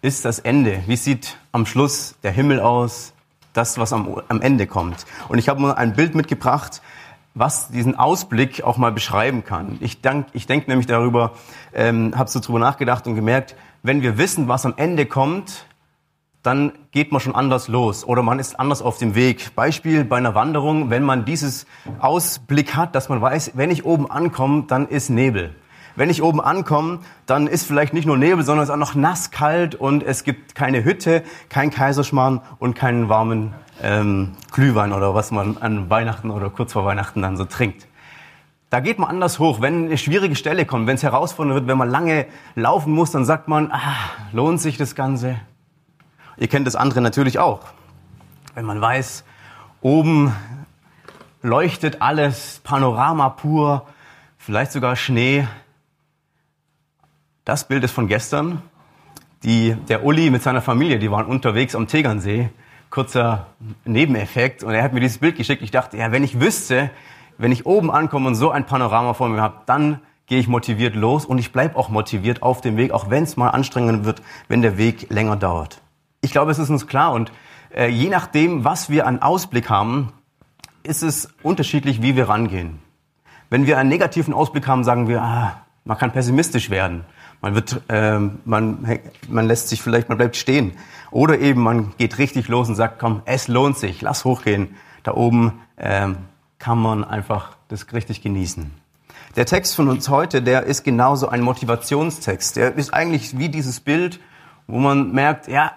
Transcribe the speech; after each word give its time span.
ist 0.00 0.24
das 0.24 0.38
Ende? 0.38 0.82
Wie 0.86 0.96
sieht 0.96 1.36
am 1.52 1.66
Schluss 1.66 2.16
der 2.22 2.30
Himmel 2.30 2.60
aus? 2.60 3.12
Das, 3.52 3.78
was 3.78 3.92
am, 3.92 4.20
am 4.28 4.40
Ende 4.40 4.66
kommt. 4.66 5.06
Und 5.28 5.38
ich 5.38 5.48
habe 5.48 5.60
mal 5.60 5.72
ein 5.72 5.94
Bild 5.94 6.14
mitgebracht, 6.14 6.80
was 7.34 7.68
diesen 7.68 7.96
Ausblick 7.96 8.62
auch 8.62 8.76
mal 8.76 8.92
beschreiben 8.92 9.44
kann. 9.44 9.78
Ich 9.80 10.00
denke 10.00 10.28
ich 10.32 10.46
denk 10.46 10.68
nämlich 10.68 10.86
darüber, 10.86 11.32
ähm, 11.72 12.14
habe 12.16 12.30
so 12.30 12.40
drüber 12.40 12.58
nachgedacht 12.58 13.06
und 13.06 13.16
gemerkt, 13.16 13.56
wenn 13.82 14.02
wir 14.02 14.18
wissen, 14.18 14.48
was 14.48 14.64
am 14.66 14.74
Ende 14.76 15.06
kommt, 15.06 15.66
dann 16.42 16.72
geht 16.92 17.10
man 17.10 17.20
schon 17.20 17.34
anders 17.34 17.66
los 17.68 18.04
oder 18.04 18.22
man 18.22 18.38
ist 18.38 18.60
anders 18.60 18.80
auf 18.80 18.98
dem 18.98 19.14
Weg. 19.14 19.54
Beispiel 19.56 20.04
bei 20.04 20.18
einer 20.18 20.34
Wanderung, 20.34 20.90
wenn 20.90 21.02
man 21.02 21.24
dieses 21.24 21.66
Ausblick 21.98 22.76
hat, 22.76 22.94
dass 22.94 23.08
man 23.08 23.20
weiß, 23.20 23.52
wenn 23.54 23.70
ich 23.70 23.84
oben 23.84 24.08
ankomme, 24.10 24.64
dann 24.68 24.86
ist 24.86 25.10
Nebel 25.10 25.54
wenn 25.98 26.10
ich 26.10 26.22
oben 26.22 26.40
ankomme, 26.40 27.00
dann 27.26 27.48
ist 27.48 27.66
vielleicht 27.66 27.92
nicht 27.92 28.06
nur 28.06 28.16
Nebel, 28.16 28.44
sondern 28.44 28.62
es 28.62 28.68
ist 28.68 28.72
auch 28.72 28.78
noch 28.78 28.94
nass, 28.94 29.32
kalt 29.32 29.74
und 29.74 30.04
es 30.04 30.22
gibt 30.22 30.54
keine 30.54 30.84
Hütte, 30.84 31.24
kein 31.48 31.70
Kaiserschmarrn 31.70 32.40
und 32.60 32.74
keinen 32.74 33.08
warmen 33.08 33.52
ähm, 33.82 34.36
Glühwein 34.52 34.92
oder 34.92 35.16
was 35.16 35.32
man 35.32 35.56
an 35.58 35.90
Weihnachten 35.90 36.30
oder 36.30 36.50
kurz 36.50 36.72
vor 36.72 36.84
Weihnachten 36.84 37.20
dann 37.20 37.36
so 37.36 37.44
trinkt. 37.44 37.88
Da 38.70 38.78
geht 38.78 39.00
man 39.00 39.10
anders 39.10 39.40
hoch. 39.40 39.60
Wenn 39.60 39.86
eine 39.86 39.98
schwierige 39.98 40.36
Stelle 40.36 40.66
kommt, 40.66 40.86
wenn 40.86 40.94
es 40.94 41.02
herausfordernd 41.02 41.54
wird, 41.54 41.66
wenn 41.66 41.78
man 41.78 41.90
lange 41.90 42.26
laufen 42.54 42.92
muss, 42.92 43.10
dann 43.10 43.24
sagt 43.24 43.48
man, 43.48 43.72
ah, 43.72 43.96
lohnt 44.32 44.60
sich 44.60 44.76
das 44.76 44.94
Ganze? 44.94 45.40
Ihr 46.36 46.46
kennt 46.46 46.66
das 46.68 46.76
andere 46.76 47.00
natürlich 47.00 47.40
auch. 47.40 47.60
Wenn 48.54 48.66
man 48.66 48.80
weiß, 48.80 49.24
oben 49.80 50.32
leuchtet 51.42 52.02
alles, 52.02 52.60
Panorama 52.62 53.30
pur, 53.30 53.86
vielleicht 54.36 54.70
sogar 54.70 54.94
Schnee, 54.94 55.48
das 57.48 57.66
Bild 57.66 57.82
ist 57.82 57.92
von 57.92 58.08
gestern. 58.08 58.60
Die, 59.42 59.74
der 59.88 60.04
Uli 60.04 60.28
mit 60.28 60.42
seiner 60.42 60.60
Familie, 60.60 60.98
die 60.98 61.10
waren 61.10 61.24
unterwegs 61.24 61.74
am 61.74 61.86
Tegernsee. 61.88 62.50
Kurzer 62.90 63.46
Nebeneffekt. 63.86 64.62
Und 64.62 64.74
er 64.74 64.82
hat 64.82 64.92
mir 64.92 65.00
dieses 65.00 65.16
Bild 65.16 65.36
geschickt. 65.36 65.62
Ich 65.62 65.70
dachte, 65.70 65.96
ja, 65.96 66.12
wenn 66.12 66.22
ich 66.22 66.40
wüsste, 66.40 66.90
wenn 67.38 67.50
ich 67.50 67.64
oben 67.64 67.90
ankomme 67.90 68.26
und 68.26 68.34
so 68.34 68.50
ein 68.50 68.66
Panorama 68.66 69.14
vor 69.14 69.30
mir 69.30 69.40
habe, 69.40 69.62
dann 69.64 70.00
gehe 70.26 70.38
ich 70.38 70.46
motiviert 70.46 70.94
los 70.94 71.24
und 71.24 71.38
ich 71.38 71.50
bleibe 71.50 71.76
auch 71.76 71.88
motiviert 71.88 72.42
auf 72.42 72.60
dem 72.60 72.76
Weg, 72.76 72.92
auch 72.92 73.08
wenn 73.08 73.22
es 73.22 73.38
mal 73.38 73.48
anstrengend 73.48 74.04
wird, 74.04 74.20
wenn 74.48 74.60
der 74.60 74.76
Weg 74.76 75.06
länger 75.08 75.36
dauert. 75.36 75.80
Ich 76.20 76.32
glaube, 76.32 76.50
es 76.50 76.58
ist 76.58 76.68
uns 76.68 76.86
klar 76.86 77.12
und 77.12 77.32
äh, 77.74 77.88
je 77.88 78.10
nachdem, 78.10 78.64
was 78.64 78.90
wir 78.90 79.06
an 79.06 79.22
Ausblick 79.22 79.70
haben, 79.70 80.12
ist 80.82 81.02
es 81.02 81.30
unterschiedlich, 81.42 82.02
wie 82.02 82.14
wir 82.14 82.28
rangehen. 82.28 82.78
Wenn 83.48 83.66
wir 83.66 83.78
einen 83.78 83.88
negativen 83.88 84.34
Ausblick 84.34 84.66
haben, 84.66 84.84
sagen 84.84 85.08
wir, 85.08 85.22
ah, 85.22 85.62
man 85.86 85.96
kann 85.96 86.12
pessimistisch 86.12 86.68
werden. 86.68 87.06
Man 87.40 87.54
wird, 87.54 87.82
äh, 87.88 88.18
man, 88.44 88.98
man 89.28 89.46
lässt 89.46 89.68
sich 89.68 89.82
vielleicht, 89.82 90.08
man 90.08 90.18
bleibt 90.18 90.36
stehen. 90.36 90.72
Oder 91.10 91.38
eben 91.38 91.62
man 91.62 91.94
geht 91.96 92.18
richtig 92.18 92.48
los 92.48 92.68
und 92.68 92.74
sagt, 92.74 92.98
komm, 92.98 93.22
es 93.24 93.48
lohnt 93.48 93.78
sich, 93.78 94.02
lass 94.02 94.24
hochgehen. 94.24 94.76
Da 95.04 95.14
oben 95.14 95.60
äh, 95.76 96.08
kann 96.58 96.78
man 96.78 97.04
einfach 97.04 97.56
das 97.68 97.92
richtig 97.92 98.22
genießen. 98.22 98.70
Der 99.36 99.46
Text 99.46 99.76
von 99.76 99.88
uns 99.88 100.08
heute, 100.08 100.42
der 100.42 100.64
ist 100.64 100.84
genauso 100.84 101.28
ein 101.28 101.42
Motivationstext. 101.42 102.56
Der 102.56 102.74
ist 102.76 102.92
eigentlich 102.92 103.38
wie 103.38 103.48
dieses 103.48 103.80
Bild, 103.80 104.20
wo 104.66 104.78
man 104.78 105.12
merkt, 105.12 105.48
ja, 105.48 105.72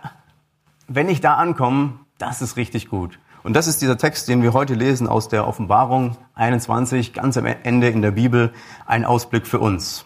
wenn 0.87 1.09
ich 1.09 1.21
da 1.21 1.35
ankomme, 1.35 1.93
das 2.17 2.41
ist 2.41 2.57
richtig 2.57 2.89
gut. 2.89 3.19
Und 3.43 3.55
das 3.55 3.67
ist 3.67 3.81
dieser 3.81 3.97
Text, 3.97 4.27
den 4.27 4.43
wir 4.43 4.53
heute 4.53 4.73
lesen 4.73 5.07
aus 5.07 5.27
der 5.27 5.47
Offenbarung 5.47 6.17
21, 6.35 7.13
ganz 7.13 7.37
am 7.37 7.45
Ende 7.45 7.89
in 7.89 8.01
der 8.01 8.11
Bibel, 8.11 8.53
ein 8.85 9.05
Ausblick 9.05 9.47
für 9.47 9.59
uns. 9.59 10.05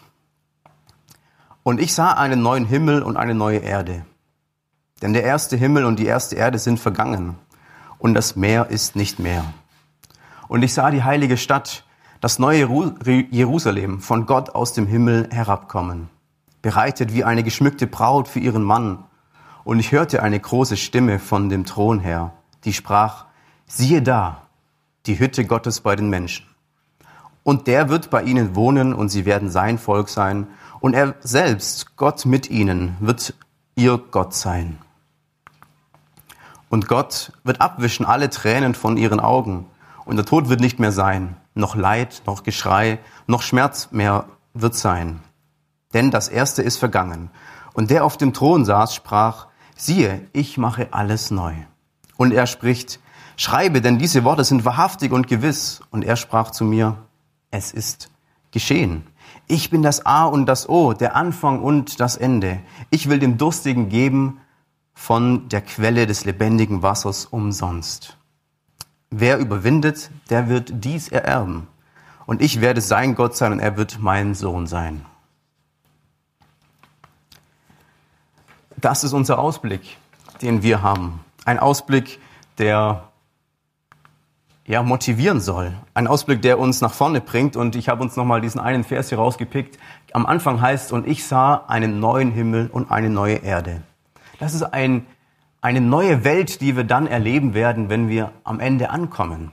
Und 1.66 1.80
ich 1.80 1.94
sah 1.94 2.12
einen 2.12 2.42
neuen 2.42 2.64
Himmel 2.64 3.02
und 3.02 3.16
eine 3.16 3.34
neue 3.34 3.58
Erde. 3.58 4.06
Denn 5.02 5.14
der 5.14 5.24
erste 5.24 5.56
Himmel 5.56 5.84
und 5.84 5.98
die 5.98 6.06
erste 6.06 6.36
Erde 6.36 6.60
sind 6.60 6.78
vergangen 6.78 7.34
und 7.98 8.14
das 8.14 8.36
Meer 8.36 8.68
ist 8.70 8.94
nicht 8.94 9.18
mehr. 9.18 9.44
Und 10.46 10.62
ich 10.62 10.74
sah 10.74 10.92
die 10.92 11.02
heilige 11.02 11.36
Stadt, 11.36 11.82
das 12.20 12.38
neue 12.38 12.68
Jerusalem, 13.32 13.98
von 13.98 14.26
Gott 14.26 14.50
aus 14.50 14.74
dem 14.74 14.86
Himmel 14.86 15.28
herabkommen, 15.32 16.08
bereitet 16.62 17.12
wie 17.12 17.24
eine 17.24 17.42
geschmückte 17.42 17.88
Braut 17.88 18.28
für 18.28 18.38
ihren 18.38 18.62
Mann. 18.62 19.02
Und 19.64 19.80
ich 19.80 19.90
hörte 19.90 20.22
eine 20.22 20.38
große 20.38 20.76
Stimme 20.76 21.18
von 21.18 21.48
dem 21.48 21.64
Thron 21.64 21.98
her, 21.98 22.32
die 22.62 22.74
sprach, 22.74 23.24
siehe 23.66 24.02
da, 24.02 24.42
die 25.06 25.18
Hütte 25.18 25.44
Gottes 25.44 25.80
bei 25.80 25.96
den 25.96 26.10
Menschen. 26.10 26.46
Und 27.42 27.66
der 27.66 27.88
wird 27.88 28.10
bei 28.10 28.22
ihnen 28.22 28.54
wohnen 28.54 28.94
und 28.94 29.08
sie 29.08 29.24
werden 29.24 29.50
sein 29.50 29.78
Volk 29.78 30.08
sein 30.08 30.46
und 30.86 30.94
er 30.94 31.16
selbst, 31.18 31.96
Gott 31.96 32.26
mit 32.26 32.48
ihnen, 32.48 32.96
wird 33.00 33.34
ihr 33.74 33.98
Gott 33.98 34.34
sein. 34.34 34.78
Und 36.68 36.86
Gott 36.86 37.32
wird 37.42 37.60
abwischen 37.60 38.06
alle 38.06 38.30
Tränen 38.30 38.72
von 38.76 38.96
ihren 38.96 39.18
Augen. 39.18 39.66
Und 40.04 40.14
der 40.14 40.24
Tod 40.24 40.48
wird 40.48 40.60
nicht 40.60 40.78
mehr 40.78 40.92
sein. 40.92 41.36
Noch 41.54 41.74
Leid, 41.74 42.22
noch 42.24 42.44
Geschrei, 42.44 43.00
noch 43.26 43.42
Schmerz 43.42 43.88
mehr 43.90 44.26
wird 44.54 44.76
sein. 44.76 45.18
Denn 45.92 46.12
das 46.12 46.28
Erste 46.28 46.62
ist 46.62 46.76
vergangen. 46.76 47.32
Und 47.74 47.90
der 47.90 48.04
auf 48.04 48.16
dem 48.16 48.32
Thron 48.32 48.64
saß, 48.64 48.94
sprach, 48.94 49.48
siehe, 49.74 50.28
ich 50.32 50.56
mache 50.56 50.92
alles 50.92 51.32
neu. 51.32 51.54
Und 52.16 52.32
er 52.32 52.46
spricht, 52.46 53.00
schreibe, 53.36 53.80
denn 53.80 53.98
diese 53.98 54.22
Worte 54.22 54.44
sind 54.44 54.64
wahrhaftig 54.64 55.10
und 55.10 55.26
gewiss. 55.26 55.80
Und 55.90 56.04
er 56.04 56.14
sprach 56.14 56.52
zu 56.52 56.64
mir, 56.64 56.96
es 57.50 57.72
ist 57.72 58.08
geschehen. 58.52 59.04
Ich 59.48 59.70
bin 59.70 59.82
das 59.82 60.04
A 60.04 60.24
und 60.24 60.46
das 60.46 60.68
O, 60.68 60.92
der 60.92 61.14
Anfang 61.14 61.62
und 61.62 62.00
das 62.00 62.16
Ende. 62.16 62.60
Ich 62.90 63.08
will 63.08 63.18
dem 63.18 63.38
Durstigen 63.38 63.88
geben 63.88 64.40
von 64.92 65.48
der 65.48 65.60
Quelle 65.60 66.06
des 66.06 66.24
lebendigen 66.24 66.82
Wassers 66.82 67.26
umsonst. 67.26 68.16
Wer 69.10 69.38
überwindet, 69.38 70.10
der 70.30 70.48
wird 70.48 70.72
dies 70.84 71.08
ererben. 71.08 71.68
Und 72.26 72.42
ich 72.42 72.60
werde 72.60 72.80
sein 72.80 73.14
Gott 73.14 73.36
sein 73.36 73.52
und 73.52 73.60
er 73.60 73.76
wird 73.76 73.98
mein 74.00 74.34
Sohn 74.34 74.66
sein. 74.66 75.06
Das 78.76 79.04
ist 79.04 79.12
unser 79.12 79.38
Ausblick, 79.38 79.96
den 80.42 80.62
wir 80.62 80.82
haben. 80.82 81.20
Ein 81.44 81.60
Ausblick, 81.60 82.20
der 82.58 83.05
ja, 84.66 84.82
motivieren 84.82 85.40
soll. 85.40 85.72
Ein 85.94 86.08
Ausblick, 86.08 86.42
der 86.42 86.58
uns 86.58 86.80
nach 86.80 86.92
vorne 86.92 87.20
bringt. 87.20 87.56
Und 87.56 87.76
ich 87.76 87.88
habe 87.88 88.02
uns 88.02 88.16
nochmal 88.16 88.40
diesen 88.40 88.60
einen 88.60 88.84
Vers 88.84 89.08
hier 89.08 89.18
rausgepickt. 89.18 89.78
Am 90.12 90.26
Anfang 90.26 90.60
heißt, 90.60 90.92
und 90.92 91.06
ich 91.06 91.24
sah 91.24 91.64
einen 91.68 92.00
neuen 92.00 92.32
Himmel 92.32 92.68
und 92.72 92.90
eine 92.90 93.08
neue 93.08 93.36
Erde. 93.36 93.82
Das 94.40 94.54
ist 94.54 94.62
ein, 94.62 95.06
eine 95.60 95.80
neue 95.80 96.24
Welt, 96.24 96.60
die 96.60 96.76
wir 96.76 96.84
dann 96.84 97.06
erleben 97.06 97.54
werden, 97.54 97.88
wenn 97.88 98.08
wir 98.08 98.32
am 98.42 98.58
Ende 98.58 98.90
ankommen. 98.90 99.52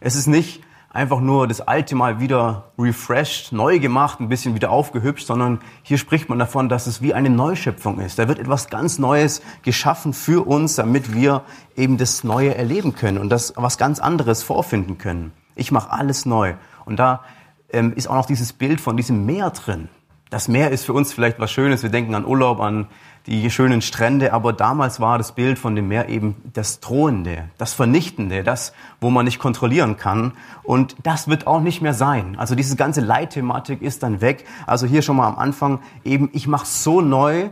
Es 0.00 0.16
ist 0.16 0.26
nicht 0.26 0.63
einfach 0.94 1.20
nur 1.20 1.46
das 1.48 1.60
Alte 1.60 1.96
mal 1.96 2.20
wieder 2.20 2.70
refreshed, 2.78 3.52
neu 3.52 3.80
gemacht, 3.80 4.20
ein 4.20 4.28
bisschen 4.28 4.54
wieder 4.54 4.70
aufgehübscht, 4.70 5.26
sondern 5.26 5.58
hier 5.82 5.98
spricht 5.98 6.28
man 6.28 6.38
davon, 6.38 6.68
dass 6.68 6.86
es 6.86 7.02
wie 7.02 7.12
eine 7.12 7.30
Neuschöpfung 7.30 7.98
ist. 7.98 8.18
Da 8.18 8.28
wird 8.28 8.38
etwas 8.38 8.70
ganz 8.70 8.98
Neues 8.98 9.42
geschaffen 9.62 10.12
für 10.12 10.46
uns, 10.46 10.76
damit 10.76 11.12
wir 11.12 11.42
eben 11.76 11.98
das 11.98 12.22
Neue 12.22 12.54
erleben 12.54 12.94
können 12.94 13.18
und 13.18 13.28
das 13.28 13.52
was 13.56 13.76
ganz 13.76 13.98
anderes 13.98 14.44
vorfinden 14.44 14.96
können. 14.96 15.32
Ich 15.56 15.72
mache 15.72 15.90
alles 15.90 16.26
neu. 16.26 16.54
Und 16.84 16.98
da 16.98 17.22
ähm, 17.70 17.92
ist 17.94 18.08
auch 18.08 18.14
noch 18.14 18.26
dieses 18.26 18.52
Bild 18.52 18.80
von 18.80 18.96
diesem 18.96 19.26
Meer 19.26 19.50
drin. 19.50 19.88
Das 20.30 20.48
Meer 20.48 20.70
ist 20.70 20.84
für 20.84 20.92
uns 20.92 21.12
vielleicht 21.12 21.40
was 21.40 21.50
Schönes. 21.50 21.82
Wir 21.82 21.90
denken 21.90 22.14
an 22.14 22.24
Urlaub, 22.24 22.60
an 22.60 22.86
die 23.26 23.50
schönen 23.50 23.80
Strände, 23.80 24.34
aber 24.34 24.52
damals 24.52 25.00
war 25.00 25.16
das 25.16 25.32
Bild 25.32 25.58
von 25.58 25.74
dem 25.74 25.88
Meer 25.88 26.10
eben 26.10 26.36
das 26.52 26.80
Drohende, 26.80 27.48
das 27.56 27.72
Vernichtende, 27.72 28.44
das, 28.44 28.74
wo 29.00 29.08
man 29.08 29.24
nicht 29.24 29.38
kontrollieren 29.38 29.96
kann. 29.96 30.32
Und 30.62 30.94
das 31.02 31.26
wird 31.26 31.46
auch 31.46 31.60
nicht 31.60 31.80
mehr 31.80 31.94
sein. 31.94 32.36
Also 32.38 32.54
diese 32.54 32.76
ganze 32.76 33.00
Leitthematik 33.00 33.80
ist 33.80 34.02
dann 34.02 34.20
weg. 34.20 34.44
Also 34.66 34.86
hier 34.86 35.00
schon 35.00 35.16
mal 35.16 35.26
am 35.26 35.38
Anfang 35.38 35.80
eben, 36.04 36.28
ich 36.34 36.46
mache 36.46 36.66
so 36.66 37.00
neu, 37.00 37.48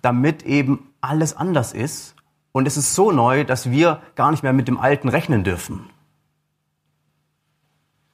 damit 0.00 0.44
eben 0.44 0.88
alles 1.02 1.36
anders 1.36 1.74
ist. 1.74 2.14
Und 2.52 2.66
es 2.66 2.78
ist 2.78 2.94
so 2.94 3.12
neu, 3.12 3.44
dass 3.44 3.70
wir 3.70 4.00
gar 4.16 4.30
nicht 4.30 4.42
mehr 4.42 4.54
mit 4.54 4.68
dem 4.68 4.80
Alten 4.80 5.08
rechnen 5.08 5.44
dürfen. 5.44 5.84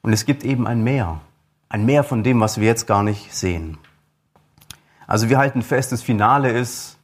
Und 0.03 0.13
es 0.13 0.27
gibt 0.27 0.45
eben 0.45 0.67
ein 0.67 0.83
Meer. 0.83 1.21
Ein 1.69 1.87
Meer 1.87 2.03
von 2.03 2.25
dem, 2.25 2.41
was 2.41 2.61
wir 2.61 2.67
jetzt 2.67 2.87
gar 2.87 3.05
nicht 3.05 3.33
sehen. 3.35 3.79
Also 5.07 5.29
wir 5.29 5.39
halten 5.39 5.63
fest, 5.63 5.93
das 5.93 6.03
Finale 6.03 6.51
ist, 6.51 6.96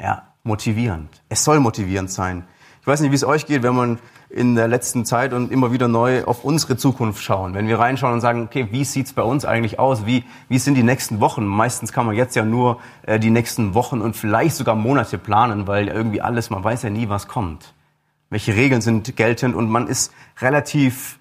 ja, 0.00 0.22
motivierend. 0.42 1.22
Es 1.28 1.44
soll 1.44 1.60
motivierend 1.60 2.10
sein. 2.10 2.44
Ich 2.80 2.86
weiß 2.86 3.00
nicht, 3.00 3.10
wie 3.10 3.16
es 3.16 3.24
euch 3.24 3.46
geht, 3.46 3.62
wenn 3.62 3.74
man 3.74 3.98
in 4.28 4.54
der 4.54 4.68
letzten 4.68 5.04
Zeit 5.04 5.32
und 5.32 5.50
immer 5.50 5.72
wieder 5.72 5.88
neu 5.88 6.24
auf 6.24 6.44
unsere 6.44 6.76
Zukunft 6.76 7.22
schauen. 7.22 7.54
Wenn 7.54 7.68
wir 7.68 7.78
reinschauen 7.78 8.14
und 8.14 8.20
sagen, 8.20 8.42
okay, 8.42 8.68
wie 8.70 8.84
sieht's 8.84 9.12
bei 9.12 9.22
uns 9.22 9.44
eigentlich 9.44 9.78
aus? 9.78 10.06
Wie, 10.06 10.24
wie 10.48 10.58
sind 10.58 10.74
die 10.74 10.82
nächsten 10.82 11.20
Wochen? 11.20 11.46
Meistens 11.46 11.92
kann 11.92 12.06
man 12.06 12.14
jetzt 12.14 12.36
ja 12.36 12.44
nur 12.44 12.78
äh, 13.02 13.18
die 13.18 13.30
nächsten 13.30 13.74
Wochen 13.74 14.00
und 14.00 14.16
vielleicht 14.16 14.56
sogar 14.56 14.74
Monate 14.74 15.18
planen, 15.18 15.66
weil 15.66 15.88
irgendwie 15.88 16.20
alles, 16.20 16.50
man 16.50 16.62
weiß 16.62 16.82
ja 16.82 16.90
nie, 16.90 17.08
was 17.08 17.28
kommt. 17.28 17.74
Welche 18.30 18.54
Regeln 18.54 18.80
sind 18.80 19.16
geltend 19.16 19.54
und 19.54 19.70
man 19.70 19.86
ist 19.86 20.12
relativ 20.40 21.18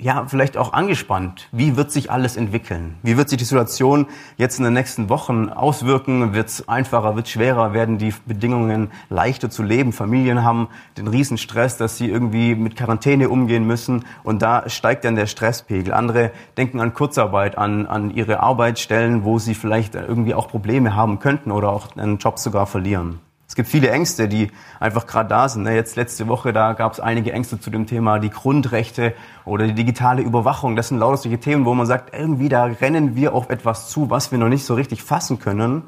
ja, 0.00 0.26
vielleicht 0.28 0.56
auch 0.56 0.72
angespannt. 0.72 1.48
Wie 1.50 1.76
wird 1.76 1.90
sich 1.90 2.10
alles 2.10 2.36
entwickeln? 2.36 2.94
Wie 3.02 3.16
wird 3.16 3.28
sich 3.28 3.38
die 3.38 3.44
Situation 3.44 4.06
jetzt 4.36 4.58
in 4.58 4.64
den 4.64 4.74
nächsten 4.74 5.08
Wochen 5.08 5.48
auswirken? 5.48 6.34
Wird 6.34 6.48
es 6.48 6.68
einfacher, 6.68 7.16
wird 7.16 7.26
es 7.26 7.32
schwerer? 7.32 7.72
Werden 7.72 7.98
die 7.98 8.14
Bedingungen 8.24 8.92
leichter 9.10 9.50
zu 9.50 9.64
leben? 9.64 9.92
Familien 9.92 10.44
haben 10.44 10.68
den 10.96 11.08
Riesenstress, 11.08 11.76
dass 11.78 11.98
sie 11.98 12.08
irgendwie 12.08 12.54
mit 12.54 12.76
Quarantäne 12.76 13.28
umgehen 13.28 13.66
müssen 13.66 14.04
und 14.22 14.40
da 14.40 14.68
steigt 14.68 15.04
dann 15.04 15.16
der 15.16 15.26
Stresspegel. 15.26 15.92
Andere 15.92 16.30
denken 16.56 16.80
an 16.80 16.94
Kurzarbeit, 16.94 17.58
an, 17.58 17.86
an 17.86 18.14
ihre 18.14 18.38
Arbeitsstellen, 18.40 19.24
wo 19.24 19.40
sie 19.40 19.54
vielleicht 19.54 19.96
irgendwie 19.96 20.34
auch 20.34 20.46
Probleme 20.46 20.94
haben 20.94 21.18
könnten 21.18 21.50
oder 21.50 21.70
auch 21.70 21.96
einen 21.96 22.18
Job 22.18 22.38
sogar 22.38 22.68
verlieren. 22.68 23.18
Es 23.48 23.54
gibt 23.54 23.68
viele 23.68 23.90
Ängste, 23.90 24.28
die 24.28 24.50
einfach 24.78 25.06
gerade 25.06 25.30
da 25.30 25.48
sind. 25.48 25.62
Ne? 25.62 25.74
Jetzt 25.74 25.96
letzte 25.96 26.28
Woche, 26.28 26.52
da 26.52 26.74
gab 26.74 26.92
es 26.92 27.00
einige 27.00 27.32
Ängste 27.32 27.58
zu 27.58 27.70
dem 27.70 27.86
Thema 27.86 28.18
die 28.18 28.28
Grundrechte 28.28 29.14
oder 29.46 29.66
die 29.66 29.72
digitale 29.72 30.20
Überwachung. 30.20 30.76
Das 30.76 30.88
sind 30.88 30.98
lauter 30.98 31.16
solche 31.16 31.40
Themen, 31.40 31.64
wo 31.64 31.74
man 31.74 31.86
sagt, 31.86 32.14
irgendwie 32.14 32.50
da 32.50 32.64
rennen 32.64 33.16
wir 33.16 33.32
auf 33.32 33.48
etwas 33.48 33.88
zu, 33.88 34.10
was 34.10 34.30
wir 34.32 34.38
noch 34.38 34.50
nicht 34.50 34.66
so 34.66 34.74
richtig 34.74 35.02
fassen 35.02 35.38
können. 35.38 35.84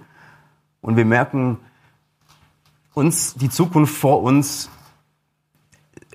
Und 0.80 0.96
wir 0.96 1.04
merken, 1.04 1.58
uns, 2.94 3.34
die 3.34 3.50
Zukunft 3.50 3.94
vor 3.94 4.22
uns 4.22 4.70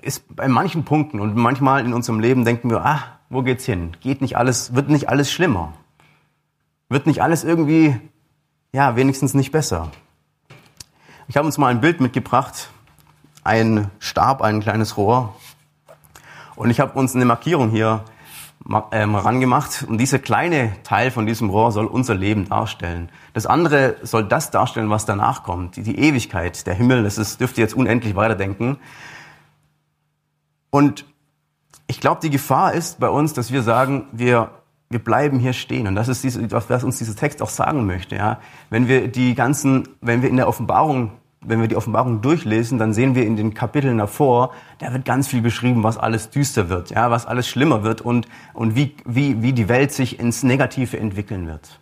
ist 0.02 0.24
bei 0.34 0.48
manchen 0.48 0.84
Punkten 0.84 1.20
und 1.20 1.36
manchmal 1.36 1.84
in 1.84 1.94
unserem 1.94 2.18
Leben 2.18 2.44
denken 2.44 2.70
wir, 2.70 2.84
ah, 2.84 3.04
wo 3.30 3.42
geht's 3.42 3.64
hin? 3.64 3.92
Geht 4.00 4.20
nicht 4.20 4.36
alles, 4.36 4.74
wird 4.74 4.88
nicht 4.88 5.08
alles 5.08 5.30
schlimmer? 5.30 5.74
Wird 6.88 7.06
nicht 7.06 7.22
alles 7.22 7.44
irgendwie, 7.44 7.96
ja, 8.72 8.96
wenigstens 8.96 9.34
nicht 9.34 9.52
besser? 9.52 9.92
Ich 11.28 11.36
habe 11.36 11.46
uns 11.46 11.58
mal 11.58 11.68
ein 11.68 11.80
Bild 11.80 12.00
mitgebracht, 12.00 12.70
ein 13.42 13.90
Stab, 13.98 14.42
ein 14.42 14.60
kleines 14.60 14.96
Rohr. 14.96 15.34
Und 16.54 16.70
ich 16.70 16.78
habe 16.78 16.96
uns 16.96 17.16
eine 17.16 17.24
Markierung 17.24 17.68
hier 17.70 18.04
ähm, 18.92 19.16
rangemacht. 19.16 19.84
Und 19.88 19.98
dieser 19.98 20.20
kleine 20.20 20.80
Teil 20.84 21.10
von 21.10 21.26
diesem 21.26 21.50
Rohr 21.50 21.72
soll 21.72 21.86
unser 21.86 22.14
Leben 22.14 22.48
darstellen. 22.48 23.08
Das 23.32 23.44
andere 23.44 23.96
soll 24.02 24.22
das 24.22 24.52
darstellen, 24.52 24.88
was 24.88 25.04
danach 25.04 25.42
kommt. 25.42 25.74
Die, 25.74 25.82
die 25.82 25.98
Ewigkeit, 25.98 26.64
der 26.64 26.74
Himmel, 26.74 27.02
das 27.02 27.18
ist, 27.18 27.40
dürft 27.40 27.58
ihr 27.58 27.62
jetzt 27.62 27.74
unendlich 27.74 28.14
weiterdenken. 28.14 28.78
Und 30.70 31.06
ich 31.88 32.00
glaube, 32.00 32.20
die 32.20 32.30
Gefahr 32.30 32.72
ist 32.72 33.00
bei 33.00 33.08
uns, 33.08 33.32
dass 33.32 33.50
wir 33.50 33.62
sagen, 33.62 34.06
wir 34.12 34.50
wir 34.88 34.98
bleiben 34.98 35.38
hier 35.38 35.52
stehen. 35.52 35.86
Und 35.86 35.94
das 35.94 36.08
ist 36.08 36.22
diese, 36.22 36.50
was 36.50 36.84
uns 36.84 36.98
dieser 36.98 37.16
Text 37.16 37.42
auch 37.42 37.48
sagen 37.48 37.86
möchte. 37.86 38.16
Ja? 38.16 38.38
Wenn 38.70 38.88
wir 38.88 39.08
die 39.08 39.34
ganzen, 39.34 39.88
wenn 40.00 40.22
wir 40.22 40.28
in 40.28 40.36
der 40.36 40.48
Offenbarung, 40.48 41.12
wenn 41.40 41.60
wir 41.60 41.68
die 41.68 41.76
Offenbarung 41.76 42.22
durchlesen, 42.22 42.78
dann 42.78 42.92
sehen 42.92 43.14
wir 43.14 43.24
in 43.24 43.36
den 43.36 43.54
Kapiteln 43.54 43.98
davor, 43.98 44.52
da 44.78 44.92
wird 44.92 45.04
ganz 45.04 45.28
viel 45.28 45.42
beschrieben, 45.42 45.82
was 45.82 45.96
alles 45.96 46.30
düster 46.30 46.68
wird, 46.68 46.90
ja, 46.90 47.10
was 47.10 47.26
alles 47.26 47.48
schlimmer 47.48 47.82
wird 47.82 48.00
und, 48.00 48.26
und 48.52 48.74
wie, 48.74 48.96
wie, 49.04 49.42
wie 49.42 49.52
die 49.52 49.68
Welt 49.68 49.92
sich 49.92 50.18
ins 50.18 50.42
Negative 50.42 50.98
entwickeln 50.98 51.46
wird. 51.46 51.80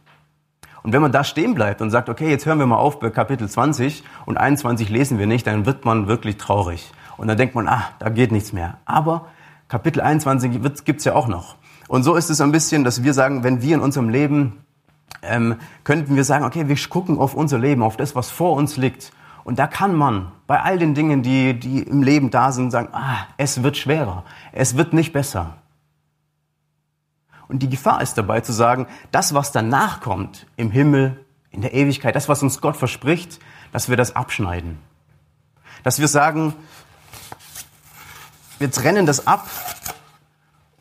Und 0.83 0.93
wenn 0.93 1.01
man 1.01 1.13
da 1.13 1.25
stehen 1.25 1.55
bleibt 1.55 1.81
und 1.81 1.91
sagt, 1.91 2.11
okay, 2.11 2.29
jetzt 2.29 2.45
hören 2.45 2.59
wir 2.59 2.67
mal 2.67 2.77
auf 2.77 3.01
bei 3.01 3.09
Kapitel 3.09 3.49
20 3.49 4.05
und 4.27 4.37
21 4.37 4.91
lesen 4.91 5.19
wir 5.19 5.27
nicht, 5.27 5.47
dann 5.47 5.65
wird 5.65 5.87
man 5.87 6.09
wirklich 6.09 6.37
traurig. 6.37 6.93
Und 7.17 7.29
dann 7.29 7.39
denkt 7.39 7.55
man, 7.55 7.69
ah, 7.69 7.85
da 8.01 8.11
geht 8.11 8.33
nichts 8.33 8.53
mehr. 8.53 8.79
Aber 8.85 9.29
Kapitel 9.69 10.03
21 10.03 10.85
gibt's 10.85 11.05
ja 11.05 11.15
auch 11.15 11.27
noch. 11.27 11.57
Und 11.89 12.03
so 12.03 12.15
ist 12.15 12.31
es 12.31 12.41
ein 12.41 12.53
bisschen, 12.53 12.85
dass 12.85 13.03
wir 13.03 13.15
sagen, 13.15 13.45
wenn 13.45 13.63
wir 13.63 13.75
in 13.75 13.81
unserem 13.81 14.09
Leben, 14.09 14.65
ähm, 15.23 15.57
könnten 15.85 16.17
wir 16.17 16.25
sagen, 16.25 16.45
okay, 16.45 16.69
wir 16.69 16.77
gucken 16.89 17.19
auf 17.19 17.35
unser 17.35 17.59
Leben, 17.59 17.83
auf 17.83 17.97
das, 17.97 18.15
was 18.15 18.31
vor 18.31 18.57
uns 18.57 18.77
liegt. 18.77 19.13
Und 19.45 19.59
da 19.59 19.67
kann 19.67 19.95
man 19.95 20.33
bei 20.47 20.61
all 20.61 20.79
den 20.79 20.95
Dingen, 20.95 21.23
die, 21.23 21.59
die 21.59 21.83
im 21.83 22.03
Leben 22.03 22.31
da 22.31 22.53
sind, 22.53 22.71
sagen, 22.71 22.89
ah, 22.93 23.27
es 23.37 23.63
wird 23.63 23.77
schwerer, 23.77 24.25
es 24.53 24.77
wird 24.77 24.93
nicht 24.95 25.13
besser. 25.13 25.59
Und 27.47 27.59
die 27.63 27.69
Gefahr 27.69 28.01
ist 28.01 28.17
dabei 28.17 28.41
zu 28.41 28.53
sagen, 28.53 28.87
das, 29.13 29.35
was 29.35 29.53
danach 29.53 30.01
kommt, 30.01 30.47
im 30.57 30.71
Himmel, 30.71 31.25
in 31.51 31.61
der 31.61 31.75
Ewigkeit, 31.75 32.17
das, 32.17 32.29
was 32.29 32.43
uns 32.43 32.61
Gott 32.63 32.77
verspricht, 32.77 33.39
dass 33.71 33.91
wir 33.91 33.99
das 33.99 34.17
abschneiden. 34.17 34.79
Dass 35.83 35.99
wir 35.99 36.09
sagen, 36.09 36.55
wir 38.59 38.71
trennen 38.71 39.05
das 39.05 39.27
ab 39.27 39.47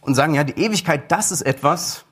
und 0.05 0.15
sagen, 0.15 0.33
ja, 0.35 0.43
die 0.43 0.59
Ewigkeit, 0.61 1.11
das 1.11 1.31
ist 1.31 1.41
etwas, 1.41 2.05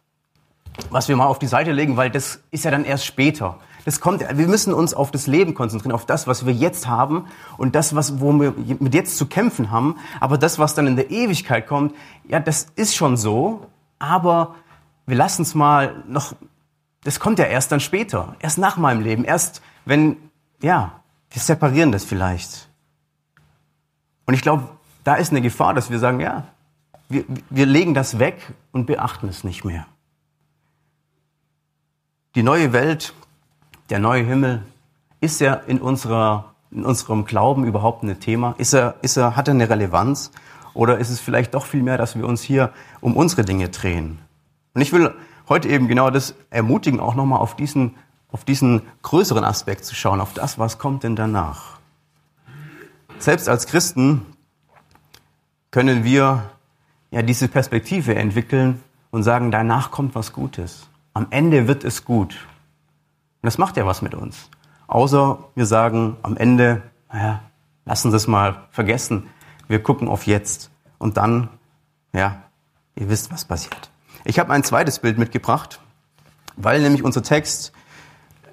was 0.89 1.07
wir 1.07 1.15
mal 1.15 1.25
auf 1.25 1.39
die 1.39 1.47
Seite 1.47 1.71
legen, 1.71 1.97
weil 1.97 2.09
das 2.09 2.39
ist 2.51 2.65
ja 2.65 2.71
dann 2.71 2.85
erst 2.85 3.05
später. 3.05 3.59
Das 3.85 3.99
kommt, 3.99 4.21
wir 4.21 4.47
müssen 4.47 4.73
uns 4.73 4.93
auf 4.93 5.11
das 5.11 5.27
Leben 5.27 5.53
konzentrieren, 5.53 5.93
auf 5.93 6.05
das, 6.05 6.27
was 6.27 6.45
wir 6.45 6.53
jetzt 6.53 6.87
haben 6.87 7.25
und 7.57 7.75
das, 7.75 7.95
was, 7.95 8.19
wo 8.19 8.31
wir 8.33 8.53
mit 8.79 8.93
jetzt 8.93 9.17
zu 9.17 9.25
kämpfen 9.25 9.71
haben. 9.71 9.97
Aber 10.19 10.37
das, 10.37 10.59
was 10.59 10.75
dann 10.75 10.87
in 10.87 10.95
der 10.95 11.09
Ewigkeit 11.09 11.67
kommt, 11.67 11.95
ja, 12.27 12.39
das 12.39 12.67
ist 12.75 12.95
schon 12.95 13.17
so, 13.17 13.67
aber 13.97 14.55
wir 15.05 15.15
lassen 15.15 15.41
es 15.41 15.55
mal 15.55 16.03
noch, 16.07 16.33
das 17.03 17.19
kommt 17.19 17.39
ja 17.39 17.45
erst 17.45 17.71
dann 17.71 17.79
später, 17.79 18.35
erst 18.39 18.59
nach 18.59 18.77
meinem 18.77 19.01
Leben, 19.01 19.23
erst 19.23 19.61
wenn, 19.85 20.17
ja, 20.61 21.01
wir 21.31 21.41
separieren 21.41 21.91
das 21.91 22.05
vielleicht. 22.05 22.69
Und 24.25 24.35
ich 24.35 24.41
glaube, 24.41 24.69
da 25.03 25.15
ist 25.15 25.31
eine 25.31 25.41
Gefahr, 25.41 25.73
dass 25.73 25.89
wir 25.89 25.97
sagen, 25.97 26.19
ja, 26.19 26.45
wir, 27.11 27.25
wir 27.49 27.65
legen 27.65 27.93
das 27.93 28.19
weg 28.19 28.53
und 28.71 28.85
beachten 28.85 29.27
es 29.27 29.43
nicht 29.43 29.63
mehr. 29.63 29.85
Die 32.35 32.43
neue 32.43 32.71
Welt, 32.73 33.13
der 33.89 33.99
neue 33.99 34.23
Himmel, 34.23 34.63
ist 35.19 35.41
er 35.41 35.65
in, 35.67 35.81
unserer, 35.81 36.55
in 36.71 36.85
unserem 36.85 37.25
Glauben 37.25 37.65
überhaupt 37.65 38.03
ein 38.03 38.19
Thema? 38.19 38.55
Ist 38.57 38.73
er, 38.73 38.95
ist 39.01 39.17
er, 39.17 39.35
hat 39.35 39.47
er 39.47 39.53
eine 39.53 39.69
Relevanz? 39.69 40.31
Oder 40.73 40.97
ist 40.97 41.09
es 41.09 41.19
vielleicht 41.19 41.53
doch 41.53 41.65
viel 41.65 41.83
mehr, 41.83 41.97
dass 41.97 42.15
wir 42.15 42.25
uns 42.25 42.41
hier 42.41 42.71
um 43.01 43.17
unsere 43.17 43.43
Dinge 43.43 43.69
drehen? 43.69 44.19
Und 44.73 44.81
ich 44.81 44.93
will 44.93 45.13
heute 45.49 45.67
eben 45.67 45.89
genau 45.89 46.09
das 46.09 46.33
ermutigen, 46.49 47.01
auch 47.01 47.15
nochmal 47.15 47.39
auf 47.39 47.55
diesen, 47.55 47.95
auf 48.31 48.45
diesen 48.45 48.81
größeren 49.01 49.43
Aspekt 49.43 49.83
zu 49.83 49.95
schauen, 49.95 50.21
auf 50.21 50.33
das, 50.33 50.57
was 50.57 50.77
kommt 50.77 51.03
denn 51.03 51.17
danach. 51.17 51.79
Selbst 53.19 53.49
als 53.49 53.67
Christen 53.67 54.25
können 55.69 56.03
wir 56.03 56.49
ja 57.11 57.21
diese 57.21 57.47
Perspektive 57.47 58.15
entwickeln 58.15 58.81
und 59.11 59.23
sagen, 59.23 59.51
danach 59.51 59.91
kommt 59.91 60.15
was 60.15 60.33
Gutes. 60.33 60.87
Am 61.13 61.27
Ende 61.29 61.67
wird 61.67 61.83
es 61.83 62.05
gut. 62.05 62.33
Und 63.41 63.47
das 63.47 63.57
macht 63.57 63.77
ja 63.77 63.85
was 63.85 64.01
mit 64.01 64.15
uns. 64.15 64.49
Außer 64.87 65.39
wir 65.55 65.65
sagen 65.65 66.17
am 66.23 66.37
Ende, 66.37 66.81
naja, 67.11 67.41
lassen 67.85 68.11
Sie 68.11 68.17
es 68.17 68.27
mal 68.27 68.63
vergessen. 68.71 69.27
Wir 69.67 69.83
gucken 69.83 70.07
auf 70.07 70.25
jetzt. 70.25 70.71
Und 70.97 71.17
dann, 71.17 71.49
ja, 72.13 72.43
ihr 72.95 73.09
wisst, 73.09 73.31
was 73.31 73.45
passiert. 73.45 73.89
Ich 74.23 74.39
habe 74.39 74.53
ein 74.53 74.63
zweites 74.63 74.99
Bild 74.99 75.17
mitgebracht, 75.17 75.79
weil 76.55 76.81
nämlich 76.81 77.03
unser 77.03 77.23
Text 77.23 77.73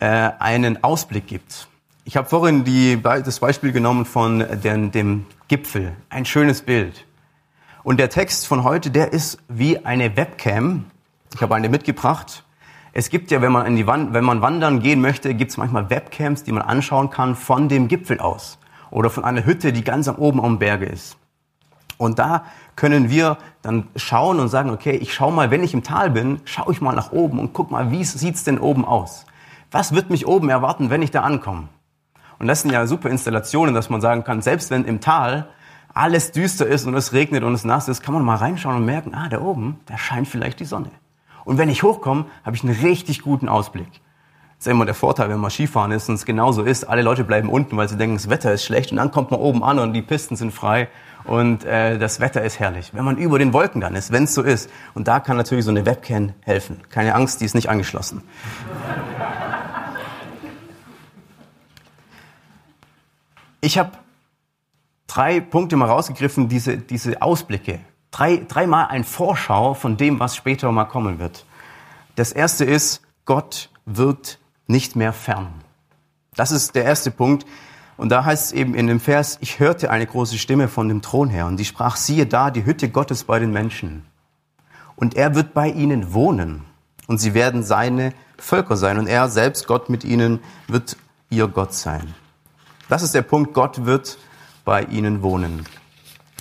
äh, 0.00 0.06
einen 0.38 0.82
Ausblick 0.82 1.26
gibt. 1.26 1.68
Ich 2.04 2.16
habe 2.16 2.28
vorhin 2.28 2.64
die, 2.64 3.00
das 3.02 3.38
Beispiel 3.40 3.70
genommen 3.72 4.06
von 4.06 4.38
den, 4.62 4.90
dem 4.90 5.26
Gipfel. 5.48 5.92
Ein 6.08 6.24
schönes 6.24 6.62
Bild. 6.62 7.04
Und 7.82 8.00
der 8.00 8.10
Text 8.10 8.46
von 8.46 8.64
heute, 8.64 8.90
der 8.90 9.12
ist 9.12 9.38
wie 9.48 9.84
eine 9.84 10.16
Webcam. 10.16 10.86
Ich 11.34 11.40
habe 11.40 11.54
eine 11.54 11.68
mitgebracht. 11.68 12.44
Es 12.92 13.10
gibt 13.10 13.30
ja, 13.30 13.40
wenn 13.40 13.52
man, 13.52 13.66
in 13.66 13.76
die 13.76 13.86
Wand, 13.86 14.12
wenn 14.12 14.24
man 14.24 14.42
wandern 14.42 14.80
gehen 14.80 15.00
möchte, 15.00 15.34
gibt 15.34 15.52
es 15.52 15.56
manchmal 15.56 15.88
Webcams, 15.88 16.42
die 16.42 16.52
man 16.52 16.62
anschauen 16.62 17.10
kann 17.10 17.36
von 17.36 17.68
dem 17.68 17.86
Gipfel 17.86 18.18
aus 18.18 18.58
oder 18.90 19.10
von 19.10 19.24
einer 19.24 19.44
Hütte, 19.44 19.72
die 19.72 19.84
ganz 19.84 20.08
oben 20.08 20.40
am 20.40 20.58
Berge 20.58 20.86
ist. 20.86 21.16
Und 21.98 22.18
da 22.18 22.44
können 22.76 23.10
wir 23.10 23.38
dann 23.62 23.88
schauen 23.96 24.40
und 24.40 24.48
sagen, 24.48 24.70
okay, 24.70 24.96
ich 24.96 25.12
schaue 25.12 25.32
mal, 25.32 25.50
wenn 25.50 25.64
ich 25.64 25.74
im 25.74 25.82
Tal 25.82 26.10
bin, 26.10 26.40
schaue 26.44 26.72
ich 26.72 26.80
mal 26.80 26.94
nach 26.94 27.12
oben 27.12 27.38
und 27.38 27.52
guck 27.52 27.70
mal, 27.70 27.90
wie 27.90 28.04
sieht's 28.04 28.44
denn 28.44 28.58
oben 28.58 28.84
aus? 28.84 29.26
Was 29.70 29.94
wird 29.94 30.08
mich 30.10 30.26
oben 30.26 30.48
erwarten, 30.48 30.90
wenn 30.90 31.02
ich 31.02 31.10
da 31.10 31.22
ankomme? 31.22 31.68
Und 32.38 32.46
das 32.46 32.62
sind 32.62 32.72
ja 32.72 32.86
super 32.86 33.10
Installationen, 33.10 33.74
dass 33.74 33.90
man 33.90 34.00
sagen 34.00 34.24
kann, 34.24 34.42
selbst 34.42 34.70
wenn 34.70 34.84
im 34.84 35.00
Tal 35.00 35.48
alles 35.98 36.30
düster 36.30 36.66
ist 36.66 36.86
und 36.86 36.94
es 36.94 37.12
regnet 37.12 37.42
und 37.42 37.52
es 37.54 37.64
nass 37.64 37.88
ist, 37.88 38.02
kann 38.02 38.14
man 38.14 38.24
mal 38.24 38.36
reinschauen 38.36 38.76
und 38.76 38.84
merken, 38.84 39.14
ah, 39.14 39.28
da 39.28 39.40
oben, 39.40 39.80
da 39.86 39.98
scheint 39.98 40.28
vielleicht 40.28 40.60
die 40.60 40.64
Sonne. 40.64 40.90
Und 41.44 41.58
wenn 41.58 41.68
ich 41.68 41.82
hochkomme, 41.82 42.26
habe 42.44 42.54
ich 42.54 42.62
einen 42.62 42.78
richtig 42.80 43.22
guten 43.22 43.48
Ausblick. 43.48 43.90
Das 44.58 44.66
ist 44.66 44.72
immer 44.72 44.86
der 44.86 44.94
Vorteil, 44.94 45.28
wenn 45.28 45.38
man 45.38 45.50
Skifahren 45.50 45.90
ist 45.92 46.08
und 46.08 46.16
es 46.16 46.24
genauso 46.24 46.62
ist. 46.62 46.84
Alle 46.84 47.02
Leute 47.02 47.24
bleiben 47.24 47.48
unten, 47.48 47.76
weil 47.76 47.88
sie 47.88 47.96
denken, 47.96 48.16
das 48.16 48.28
Wetter 48.28 48.52
ist 48.52 48.64
schlecht. 48.64 48.90
Und 48.90 48.98
dann 48.98 49.10
kommt 49.10 49.30
man 49.30 49.40
oben 49.40 49.62
an 49.64 49.78
und 49.78 49.92
die 49.92 50.02
Pisten 50.02 50.36
sind 50.36 50.52
frei 50.52 50.88
und 51.24 51.64
äh, 51.64 51.98
das 51.98 52.20
Wetter 52.20 52.42
ist 52.42 52.60
herrlich. 52.60 52.90
Wenn 52.92 53.04
man 53.04 53.16
über 53.16 53.38
den 53.38 53.52
Wolken 53.52 53.80
dann 53.80 53.94
ist, 53.94 54.12
wenn 54.12 54.24
es 54.24 54.34
so 54.34 54.42
ist. 54.42 54.70
Und 54.94 55.08
da 55.08 55.20
kann 55.20 55.36
natürlich 55.36 55.64
so 55.64 55.70
eine 55.70 55.84
Webcam 55.84 56.32
helfen. 56.42 56.80
Keine 56.90 57.14
Angst, 57.14 57.40
die 57.40 57.44
ist 57.44 57.54
nicht 57.54 57.68
angeschlossen. 57.68 58.22
Ich 63.60 63.78
habe 63.78 63.92
drei 65.08 65.40
Punkte 65.40 65.74
mal 65.74 65.88
rausgegriffen, 65.88 66.48
diese, 66.48 66.78
diese 66.78 67.20
Ausblicke. 67.20 67.80
Drei, 68.12 68.44
dreimal 68.46 68.86
ein 68.86 69.02
Vorschau 69.02 69.74
von 69.74 69.96
dem, 69.96 70.20
was 70.20 70.36
später 70.36 70.70
mal 70.70 70.84
kommen 70.84 71.18
wird. 71.18 71.44
Das 72.14 72.30
erste 72.30 72.64
ist, 72.64 73.02
Gott 73.24 73.70
wirkt 73.84 74.38
nicht 74.66 74.94
mehr 74.94 75.12
fern. 75.12 75.48
Das 76.36 76.52
ist 76.52 76.76
der 76.76 76.84
erste 76.84 77.10
Punkt. 77.10 77.44
Und 77.96 78.10
da 78.10 78.24
heißt 78.24 78.46
es 78.46 78.52
eben 78.52 78.74
in 78.74 78.86
dem 78.86 79.00
Vers, 79.00 79.38
ich 79.40 79.58
hörte 79.58 79.90
eine 79.90 80.06
große 80.06 80.38
Stimme 80.38 80.68
von 80.68 80.88
dem 80.88 81.02
Thron 81.02 81.30
her 81.30 81.46
und 81.46 81.56
die 81.56 81.64
sprach, 81.64 81.96
siehe 81.96 82.26
da, 82.26 82.52
die 82.52 82.64
Hütte 82.64 82.88
Gottes 82.88 83.24
bei 83.24 83.40
den 83.40 83.50
Menschen. 83.50 84.04
Und 84.94 85.16
er 85.16 85.34
wird 85.34 85.52
bei 85.52 85.68
ihnen 85.68 86.12
wohnen 86.12 86.64
und 87.08 87.18
sie 87.18 87.34
werden 87.34 87.64
seine 87.64 88.12
Völker 88.36 88.76
sein 88.76 88.98
und 88.98 89.08
er 89.08 89.28
selbst, 89.28 89.66
Gott 89.66 89.90
mit 89.90 90.04
ihnen, 90.04 90.38
wird 90.68 90.96
ihr 91.28 91.48
Gott 91.48 91.74
sein. 91.74 92.14
Das 92.88 93.02
ist 93.02 93.14
der 93.14 93.22
Punkt, 93.22 93.52
Gott 93.52 93.84
wird 93.84 94.16
bei 94.68 94.82
ihnen 94.82 95.22
wohnen. 95.22 95.64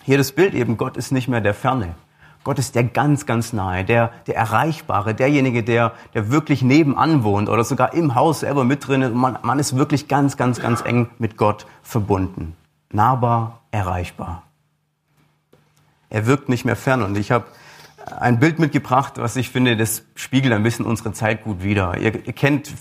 Hier 0.03 0.17
das 0.17 0.33
Bild 0.33 0.53
eben, 0.53 0.75
Gott 0.75 0.97
ist 0.97 1.13
nicht 1.13 1.29
mehr 1.29 1.39
der 1.39 1.53
Ferne. 1.53 1.95
Gott 2.43 2.59
ist 2.59 2.75
der 2.75 2.83
ganz, 2.83 3.25
ganz 3.25 3.53
nahe, 3.53 3.85
der, 3.85 4.11
der 4.27 4.35
Erreichbare, 4.35 5.15
derjenige, 5.15 5.63
der, 5.63 5.93
der 6.13 6.29
wirklich 6.29 6.61
nebenan 6.61 7.23
wohnt 7.23 7.47
oder 7.47 7.63
sogar 7.63 7.93
im 7.93 8.15
Haus 8.15 8.41
selber 8.41 8.65
mit 8.65 8.85
drin. 8.85 9.13
Man, 9.13 9.39
man 9.43 9.59
ist 9.59 9.77
wirklich 9.77 10.09
ganz, 10.09 10.35
ganz, 10.35 10.59
ganz 10.59 10.81
eng 10.83 11.09
mit 11.19 11.37
Gott 11.37 11.67
verbunden. 11.83 12.57
Nahbar, 12.91 13.61
erreichbar. 13.71 14.43
Er 16.09 16.25
wirkt 16.27 16.49
nicht 16.49 16.65
mehr 16.65 16.75
fern. 16.75 17.03
Und 17.03 17.17
ich 17.17 17.31
habe 17.31 17.45
ein 18.19 18.39
Bild 18.39 18.59
mitgebracht, 18.59 19.13
was 19.17 19.35
ich 19.35 19.49
finde, 19.49 19.75
das 19.75 20.03
spiegelt 20.15 20.53
ein 20.53 20.63
bisschen 20.63 20.85
unsere 20.85 21.11
Zeit 21.11 21.43
gut 21.43 21.63
wider. 21.63 21.97
Ihr, 21.97 22.11
kennt, 22.11 22.73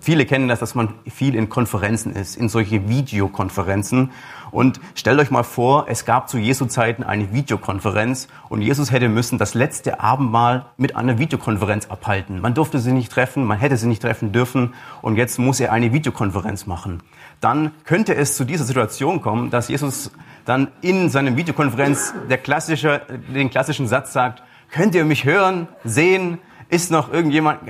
viele 0.00 0.26
kennen 0.26 0.48
das, 0.48 0.60
dass 0.60 0.74
man 0.74 0.94
viel 1.08 1.34
in 1.34 1.48
Konferenzen 1.48 2.12
ist, 2.14 2.36
in 2.36 2.48
solche 2.48 2.88
Videokonferenzen. 2.88 4.10
Und 4.50 4.80
stellt 4.94 5.18
euch 5.18 5.30
mal 5.30 5.44
vor, 5.44 5.86
es 5.88 6.04
gab 6.04 6.28
zu 6.28 6.36
Jesu 6.36 6.66
Zeiten 6.66 7.04
eine 7.04 7.32
Videokonferenz 7.32 8.28
und 8.48 8.60
Jesus 8.60 8.90
hätte 8.90 9.08
müssen 9.08 9.38
das 9.38 9.54
letzte 9.54 10.00
Abendmahl 10.00 10.66
mit 10.76 10.94
einer 10.96 11.18
Videokonferenz 11.18 11.86
abhalten. 11.86 12.40
Man 12.40 12.54
durfte 12.54 12.78
sie 12.78 12.92
nicht 12.92 13.10
treffen, 13.10 13.44
man 13.44 13.58
hätte 13.58 13.76
sie 13.76 13.86
nicht 13.86 14.02
treffen 14.02 14.32
dürfen 14.32 14.74
und 15.00 15.16
jetzt 15.16 15.38
muss 15.38 15.60
er 15.60 15.72
eine 15.72 15.92
Videokonferenz 15.92 16.66
machen. 16.66 17.02
Dann 17.40 17.70
könnte 17.84 18.14
es 18.14 18.36
zu 18.36 18.44
dieser 18.44 18.64
Situation 18.64 19.22
kommen, 19.22 19.50
dass 19.50 19.68
Jesus 19.68 20.10
dann 20.44 20.68
in 20.82 21.08
seiner 21.08 21.36
Videokonferenz 21.36 22.12
der 22.28 22.38
klassische, 22.38 23.00
den 23.32 23.48
klassischen 23.48 23.86
Satz 23.86 24.12
sagt, 24.12 24.42
Könnt 24.72 24.94
ihr 24.94 25.04
mich 25.04 25.24
hören, 25.24 25.68
sehen? 25.84 26.38
Ist 26.70 26.90
noch 26.90 27.12
irgendjemand, 27.12 27.60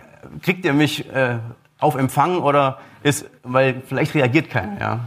kriegt 0.41 0.65
ihr 0.65 0.73
mich 0.73 1.11
äh, 1.13 1.41
auf 1.81 1.97
Empfang 1.97 2.39
oder 2.39 2.79
ist, 3.03 3.29
weil 3.43 3.83
vielleicht 3.85 4.15
reagiert 4.15 4.49
keiner, 4.49 4.81
ja. 4.81 5.01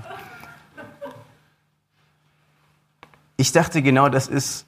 Ich 3.37 3.53
dachte 3.53 3.81
genau, 3.81 4.09
das 4.09 4.27
ist 4.27 4.65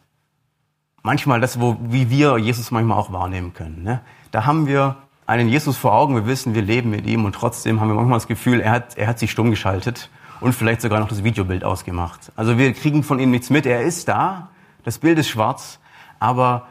manchmal 1.03 1.41
das, 1.41 1.60
wo, 1.60 1.77
wie 1.81 2.10
wir 2.10 2.38
Jesus 2.38 2.72
manchmal 2.72 2.98
auch 2.98 3.12
wahrnehmen 3.12 3.53
können. 3.53 3.84
Ne? 3.84 4.01
Da 4.31 4.46
haben 4.46 4.65
wir 4.65 4.96
einen 5.25 5.50
Jesus 5.50 5.75
vor 5.75 5.93
Augen, 5.93 6.15
wir 6.15 6.27
wissen, 6.27 6.55
wir 6.55 6.62
leben 6.62 6.89
mit 6.89 7.05
ihm 7.05 7.25
und 7.25 7.36
trotzdem 7.36 7.81
haben 7.81 7.89
wir 7.89 7.96
manchmal 7.96 8.19
das 8.19 8.27
Gefühl, 8.27 8.62
er 8.62 8.72
hat, 8.72 8.98
er 8.98 9.07
hat 9.07 9.19
sich 9.19 9.31
stumm 9.31 9.50
geschaltet 9.50 10.10
und 10.39 10.53
vielleicht 10.53 10.79
sogar 10.79 11.01
noch 11.01 11.10
das 11.10 11.25
Videobild 11.25 11.65
ausgemacht. 11.65 12.31
Also 12.38 12.57
wir 12.57 12.72
kriegen 12.74 13.03
von 13.03 13.19
ihm 13.19 13.31
nichts 13.31 13.50
mit, 13.50 13.65
er 13.65 13.81
ist 13.81 14.07
da, 14.07 14.50
das 14.86 14.98
Bild 15.00 15.19
ist 15.19 15.27
schwarz, 15.27 15.79
aber 16.19 16.67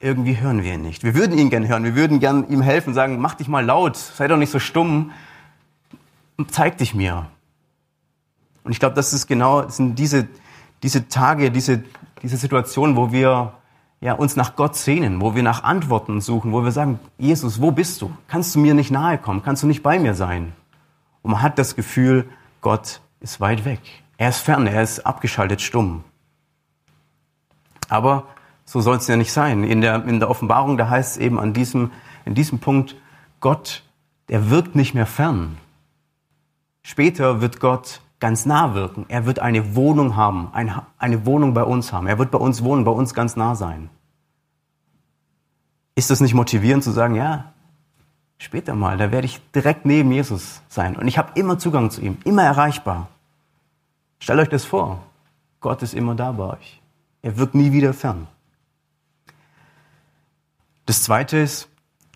irgendwie 0.00 0.40
hören 0.40 0.62
wir 0.64 0.74
ihn 0.74 0.82
nicht. 0.82 1.04
Wir 1.04 1.14
würden 1.14 1.38
ihn 1.38 1.50
gern 1.50 1.68
hören, 1.68 1.84
wir 1.84 1.94
würden 1.94 2.20
gern 2.20 2.48
ihm 2.48 2.62
helfen, 2.62 2.94
sagen, 2.94 3.20
mach 3.20 3.34
dich 3.34 3.48
mal 3.48 3.64
laut, 3.64 3.96
sei 3.96 4.26
doch 4.28 4.38
nicht 4.38 4.50
so 4.50 4.58
stumm, 4.58 5.12
zeig 6.48 6.78
dich 6.78 6.94
mir. 6.94 7.26
Und 8.64 8.72
ich 8.72 8.80
glaube, 8.80 8.94
das 8.94 9.12
ist 9.12 9.26
genau, 9.26 9.62
das 9.62 9.76
sind 9.76 9.98
diese, 9.98 10.26
diese 10.82 11.08
Tage, 11.08 11.50
diese, 11.50 11.84
diese 12.22 12.38
Situation, 12.38 12.96
wo 12.96 13.12
wir 13.12 13.52
ja, 14.00 14.14
uns 14.14 14.36
nach 14.36 14.56
Gott 14.56 14.76
sehnen, 14.76 15.20
wo 15.20 15.34
wir 15.34 15.42
nach 15.42 15.62
Antworten 15.62 16.22
suchen, 16.22 16.52
wo 16.52 16.64
wir 16.64 16.72
sagen, 16.72 16.98
Jesus, 17.18 17.60
wo 17.60 17.70
bist 17.70 18.00
du? 18.00 18.10
Kannst 18.28 18.54
du 18.54 18.58
mir 18.58 18.72
nicht 18.72 18.90
nahe 18.90 19.18
kommen? 19.18 19.42
Kannst 19.42 19.62
du 19.62 19.66
nicht 19.66 19.82
bei 19.82 19.98
mir 19.98 20.14
sein? 20.14 20.52
Und 21.20 21.32
man 21.32 21.42
hat 21.42 21.58
das 21.58 21.76
Gefühl, 21.76 22.26
Gott 22.62 23.02
ist 23.20 23.40
weit 23.40 23.66
weg. 23.66 23.80
Er 24.16 24.30
ist 24.30 24.38
fern, 24.38 24.66
er 24.66 24.82
ist 24.82 25.00
abgeschaltet, 25.00 25.60
stumm. 25.60 26.04
Aber 27.90 28.26
so 28.70 28.80
soll 28.80 28.98
es 28.98 29.08
ja 29.08 29.16
nicht 29.16 29.32
sein. 29.32 29.64
In 29.64 29.80
der, 29.80 30.04
in 30.04 30.20
der 30.20 30.30
Offenbarung, 30.30 30.78
da 30.78 30.88
heißt 30.88 31.16
es 31.16 31.18
eben 31.18 31.40
an 31.40 31.52
diesem, 31.52 31.90
in 32.24 32.36
diesem 32.36 32.60
Punkt, 32.60 32.94
Gott, 33.40 33.82
der 34.28 34.48
wirkt 34.48 34.76
nicht 34.76 34.94
mehr 34.94 35.06
fern. 35.06 35.56
Später 36.84 37.40
wird 37.40 37.58
Gott 37.58 38.00
ganz 38.20 38.46
nah 38.46 38.72
wirken. 38.74 39.06
Er 39.08 39.26
wird 39.26 39.40
eine 39.40 39.74
Wohnung 39.74 40.14
haben, 40.14 40.50
eine, 40.52 40.84
eine 40.98 41.26
Wohnung 41.26 41.52
bei 41.52 41.64
uns 41.64 41.92
haben. 41.92 42.06
Er 42.06 42.20
wird 42.20 42.30
bei 42.30 42.38
uns 42.38 42.62
wohnen, 42.62 42.84
bei 42.84 42.92
uns 42.92 43.12
ganz 43.12 43.34
nah 43.34 43.56
sein. 43.56 43.90
Ist 45.96 46.10
das 46.10 46.20
nicht 46.20 46.34
motivierend 46.34 46.84
zu 46.84 46.92
sagen, 46.92 47.16
ja, 47.16 47.52
später 48.38 48.76
mal, 48.76 48.96
da 48.98 49.10
werde 49.10 49.26
ich 49.26 49.40
direkt 49.50 49.84
neben 49.84 50.12
Jesus 50.12 50.62
sein 50.68 50.94
und 50.94 51.08
ich 51.08 51.18
habe 51.18 51.32
immer 51.34 51.58
Zugang 51.58 51.90
zu 51.90 52.02
ihm, 52.02 52.18
immer 52.22 52.44
erreichbar. 52.44 53.08
Stellt 54.20 54.38
euch 54.38 54.48
das 54.48 54.64
vor. 54.64 55.02
Gott 55.58 55.82
ist 55.82 55.92
immer 55.92 56.14
da 56.14 56.30
bei 56.30 56.44
euch. 56.44 56.80
Er 57.20 57.36
wirkt 57.36 57.56
nie 57.56 57.72
wieder 57.72 57.92
fern. 57.92 58.28
Das 60.90 61.04
Zweite 61.04 61.38
ist, 61.38 61.68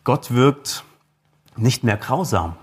Gott 0.03 0.35
wirkt 0.35 0.83
nicht 1.55 1.85
mehr 1.85 1.97
grausam. 1.97 2.57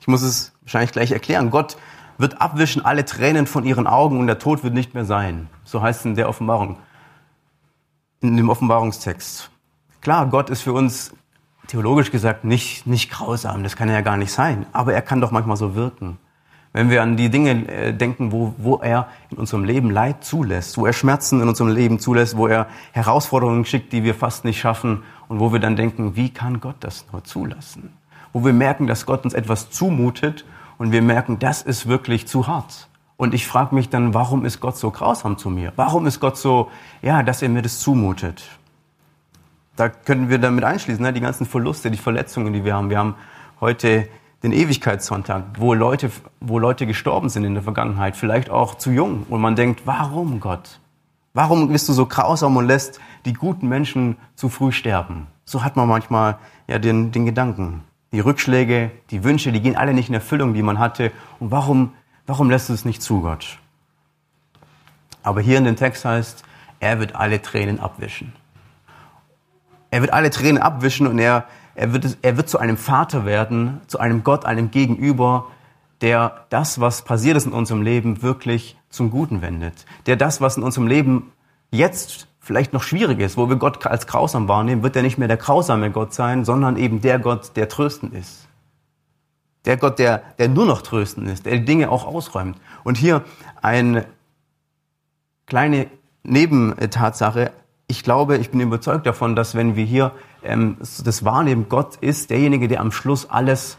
Ich 0.00 0.08
muss 0.08 0.22
es 0.22 0.54
wahrscheinlich 0.62 0.92
gleich 0.92 1.10
erklären. 1.10 1.50
Gott 1.50 1.76
wird 2.16 2.40
abwischen 2.40 2.82
alle 2.82 3.04
Tränen 3.04 3.46
von 3.46 3.64
ihren 3.64 3.86
Augen 3.86 4.18
und 4.18 4.28
der 4.28 4.38
Tod 4.38 4.64
wird 4.64 4.72
nicht 4.72 4.94
mehr 4.94 5.04
sein. 5.04 5.50
So 5.62 5.82
heißt 5.82 6.00
es 6.00 6.06
in 6.06 6.14
der 6.14 6.26
Offenbarung, 6.26 6.78
in 8.22 8.38
dem 8.38 8.48
Offenbarungstext. 8.48 9.50
Klar, 10.00 10.26
Gott 10.30 10.48
ist 10.48 10.62
für 10.62 10.72
uns 10.72 11.12
theologisch 11.66 12.10
gesagt 12.10 12.44
nicht, 12.44 12.86
nicht 12.86 13.10
grausam, 13.10 13.62
das 13.62 13.76
kann 13.76 13.90
er 13.90 13.96
ja 13.96 14.00
gar 14.00 14.16
nicht 14.16 14.32
sein, 14.32 14.64
aber 14.72 14.94
er 14.94 15.02
kann 15.02 15.20
doch 15.20 15.30
manchmal 15.30 15.58
so 15.58 15.74
wirken. 15.74 16.16
Wenn 16.74 16.90
wir 16.90 17.02
an 17.02 17.16
die 17.16 17.30
Dinge 17.30 17.68
äh, 17.68 17.94
denken, 17.94 18.32
wo, 18.32 18.52
wo 18.58 18.78
er 18.78 19.06
in 19.30 19.38
unserem 19.38 19.62
Leben 19.64 19.90
Leid 19.90 20.24
zulässt, 20.24 20.76
wo 20.76 20.86
er 20.86 20.92
Schmerzen 20.92 21.40
in 21.40 21.48
unserem 21.48 21.70
Leben 21.70 22.00
zulässt, 22.00 22.36
wo 22.36 22.48
er 22.48 22.66
Herausforderungen 22.90 23.64
schickt, 23.64 23.92
die 23.92 24.02
wir 24.02 24.12
fast 24.12 24.44
nicht 24.44 24.58
schaffen 24.58 25.04
und 25.28 25.38
wo 25.38 25.52
wir 25.52 25.60
dann 25.60 25.76
denken, 25.76 26.16
wie 26.16 26.30
kann 26.30 26.58
Gott 26.58 26.74
das 26.80 27.06
nur 27.12 27.22
zulassen? 27.22 27.92
Wo 28.32 28.44
wir 28.44 28.52
merken, 28.52 28.88
dass 28.88 29.06
Gott 29.06 29.24
uns 29.24 29.34
etwas 29.34 29.70
zumutet 29.70 30.44
und 30.76 30.90
wir 30.90 31.00
merken, 31.00 31.38
das 31.38 31.62
ist 31.62 31.86
wirklich 31.86 32.26
zu 32.26 32.48
hart. 32.48 32.88
Und 33.16 33.34
ich 33.34 33.46
frage 33.46 33.72
mich 33.72 33.88
dann, 33.88 34.12
warum 34.12 34.44
ist 34.44 34.58
Gott 34.58 34.76
so 34.76 34.90
grausam 34.90 35.38
zu 35.38 35.50
mir? 35.50 35.72
Warum 35.76 36.08
ist 36.08 36.18
Gott 36.18 36.36
so, 36.36 36.72
ja, 37.02 37.22
dass 37.22 37.40
er 37.40 37.50
mir 37.50 37.62
das 37.62 37.78
zumutet? 37.78 38.42
Da 39.76 39.88
können 39.88 40.28
wir 40.28 40.38
damit 40.38 40.64
einschließen, 40.64 41.00
ne? 41.00 41.12
die 41.12 41.20
ganzen 41.20 41.46
Verluste, 41.46 41.92
die 41.92 41.98
Verletzungen, 41.98 42.52
die 42.52 42.64
wir 42.64 42.74
haben. 42.74 42.90
Wir 42.90 42.98
haben 42.98 43.14
heute 43.60 44.08
den 44.44 44.52
Ewigkeitssonntag, 44.52 45.42
wo 45.58 45.72
Leute, 45.72 46.10
wo 46.40 46.58
Leute 46.58 46.86
gestorben 46.86 47.30
sind 47.30 47.44
in 47.44 47.54
der 47.54 47.62
Vergangenheit, 47.62 48.14
vielleicht 48.14 48.50
auch 48.50 48.74
zu 48.74 48.90
jung. 48.90 49.24
Und 49.30 49.40
man 49.40 49.56
denkt, 49.56 49.82
warum 49.86 50.38
Gott? 50.38 50.80
Warum 51.32 51.68
bist 51.68 51.88
du 51.88 51.94
so 51.94 52.04
grausam 52.04 52.56
und 52.58 52.66
lässt 52.66 53.00
die 53.24 53.32
guten 53.32 53.68
Menschen 53.68 54.18
zu 54.36 54.50
früh 54.50 54.70
sterben? 54.70 55.26
So 55.46 55.64
hat 55.64 55.76
man 55.76 55.88
manchmal 55.88 56.38
ja 56.68 56.78
den, 56.78 57.10
den 57.10 57.24
Gedanken. 57.24 57.84
Die 58.12 58.20
Rückschläge, 58.20 58.90
die 59.10 59.24
Wünsche, 59.24 59.50
die 59.50 59.60
gehen 59.60 59.76
alle 59.76 59.94
nicht 59.94 60.10
in 60.10 60.14
Erfüllung, 60.14 60.52
die 60.52 60.62
man 60.62 60.78
hatte. 60.78 61.10
Und 61.40 61.50
warum, 61.50 61.94
warum 62.26 62.50
lässt 62.50 62.68
du 62.68 62.74
es 62.74 62.84
nicht 62.84 63.02
zu, 63.02 63.22
Gott? 63.22 63.58
Aber 65.22 65.40
hier 65.40 65.56
in 65.56 65.64
dem 65.64 65.76
Text 65.76 66.04
heißt, 66.04 66.44
er 66.80 67.00
wird 67.00 67.16
alle 67.16 67.40
Tränen 67.40 67.80
abwischen. 67.80 68.34
Er 69.90 70.02
wird 70.02 70.12
alle 70.12 70.28
Tränen 70.28 70.60
abwischen 70.60 71.06
und 71.06 71.18
er, 71.18 71.44
er 71.74 71.92
wird, 71.92 72.18
er 72.22 72.36
wird 72.36 72.48
zu 72.48 72.58
einem 72.58 72.76
Vater 72.76 73.24
werden, 73.24 73.80
zu 73.86 73.98
einem 73.98 74.24
Gott, 74.24 74.44
einem 74.44 74.70
Gegenüber, 74.70 75.46
der 76.00 76.46
das, 76.50 76.80
was 76.80 77.02
passiert 77.02 77.36
ist 77.36 77.46
in 77.46 77.52
unserem 77.52 77.82
Leben, 77.82 78.22
wirklich 78.22 78.76
zum 78.90 79.10
Guten 79.10 79.42
wendet. 79.42 79.86
Der 80.06 80.16
das, 80.16 80.40
was 80.40 80.56
in 80.56 80.62
unserem 80.62 80.86
Leben 80.86 81.32
jetzt 81.70 82.28
vielleicht 82.40 82.72
noch 82.72 82.82
schwierig 82.82 83.20
ist, 83.20 83.36
wo 83.36 83.48
wir 83.48 83.56
Gott 83.56 83.86
als 83.86 84.06
grausam 84.06 84.48
wahrnehmen, 84.48 84.82
wird 84.82 84.96
er 84.96 85.02
nicht 85.02 85.18
mehr 85.18 85.28
der 85.28 85.38
grausame 85.38 85.90
Gott 85.90 86.12
sein, 86.12 86.44
sondern 86.44 86.76
eben 86.76 87.00
der 87.00 87.18
Gott, 87.18 87.56
der 87.56 87.68
tröstend 87.68 88.12
ist. 88.14 88.48
Der 89.64 89.78
Gott, 89.78 89.98
der, 89.98 90.22
der 90.38 90.48
nur 90.48 90.66
noch 90.66 90.82
tröstend 90.82 91.28
ist, 91.28 91.46
der 91.46 91.54
die 91.56 91.64
Dinge 91.64 91.90
auch 91.90 92.04
ausräumt. 92.06 92.58
Und 92.84 92.98
hier 92.98 93.24
eine 93.62 94.04
kleine 95.46 95.86
Nebentatsache. 96.22 97.50
Ich 97.86 98.02
glaube, 98.02 98.38
ich 98.38 98.50
bin 98.50 98.60
überzeugt 98.60 99.06
davon, 99.06 99.36
dass 99.36 99.54
wenn 99.54 99.76
wir 99.76 99.84
hier 99.84 100.12
ähm, 100.42 100.76
das 100.78 101.24
wahrnehmen, 101.24 101.66
Gott 101.68 101.96
ist 101.96 102.30
derjenige, 102.30 102.68
der 102.68 102.80
am 102.80 102.92
Schluss 102.92 103.28
alles 103.28 103.78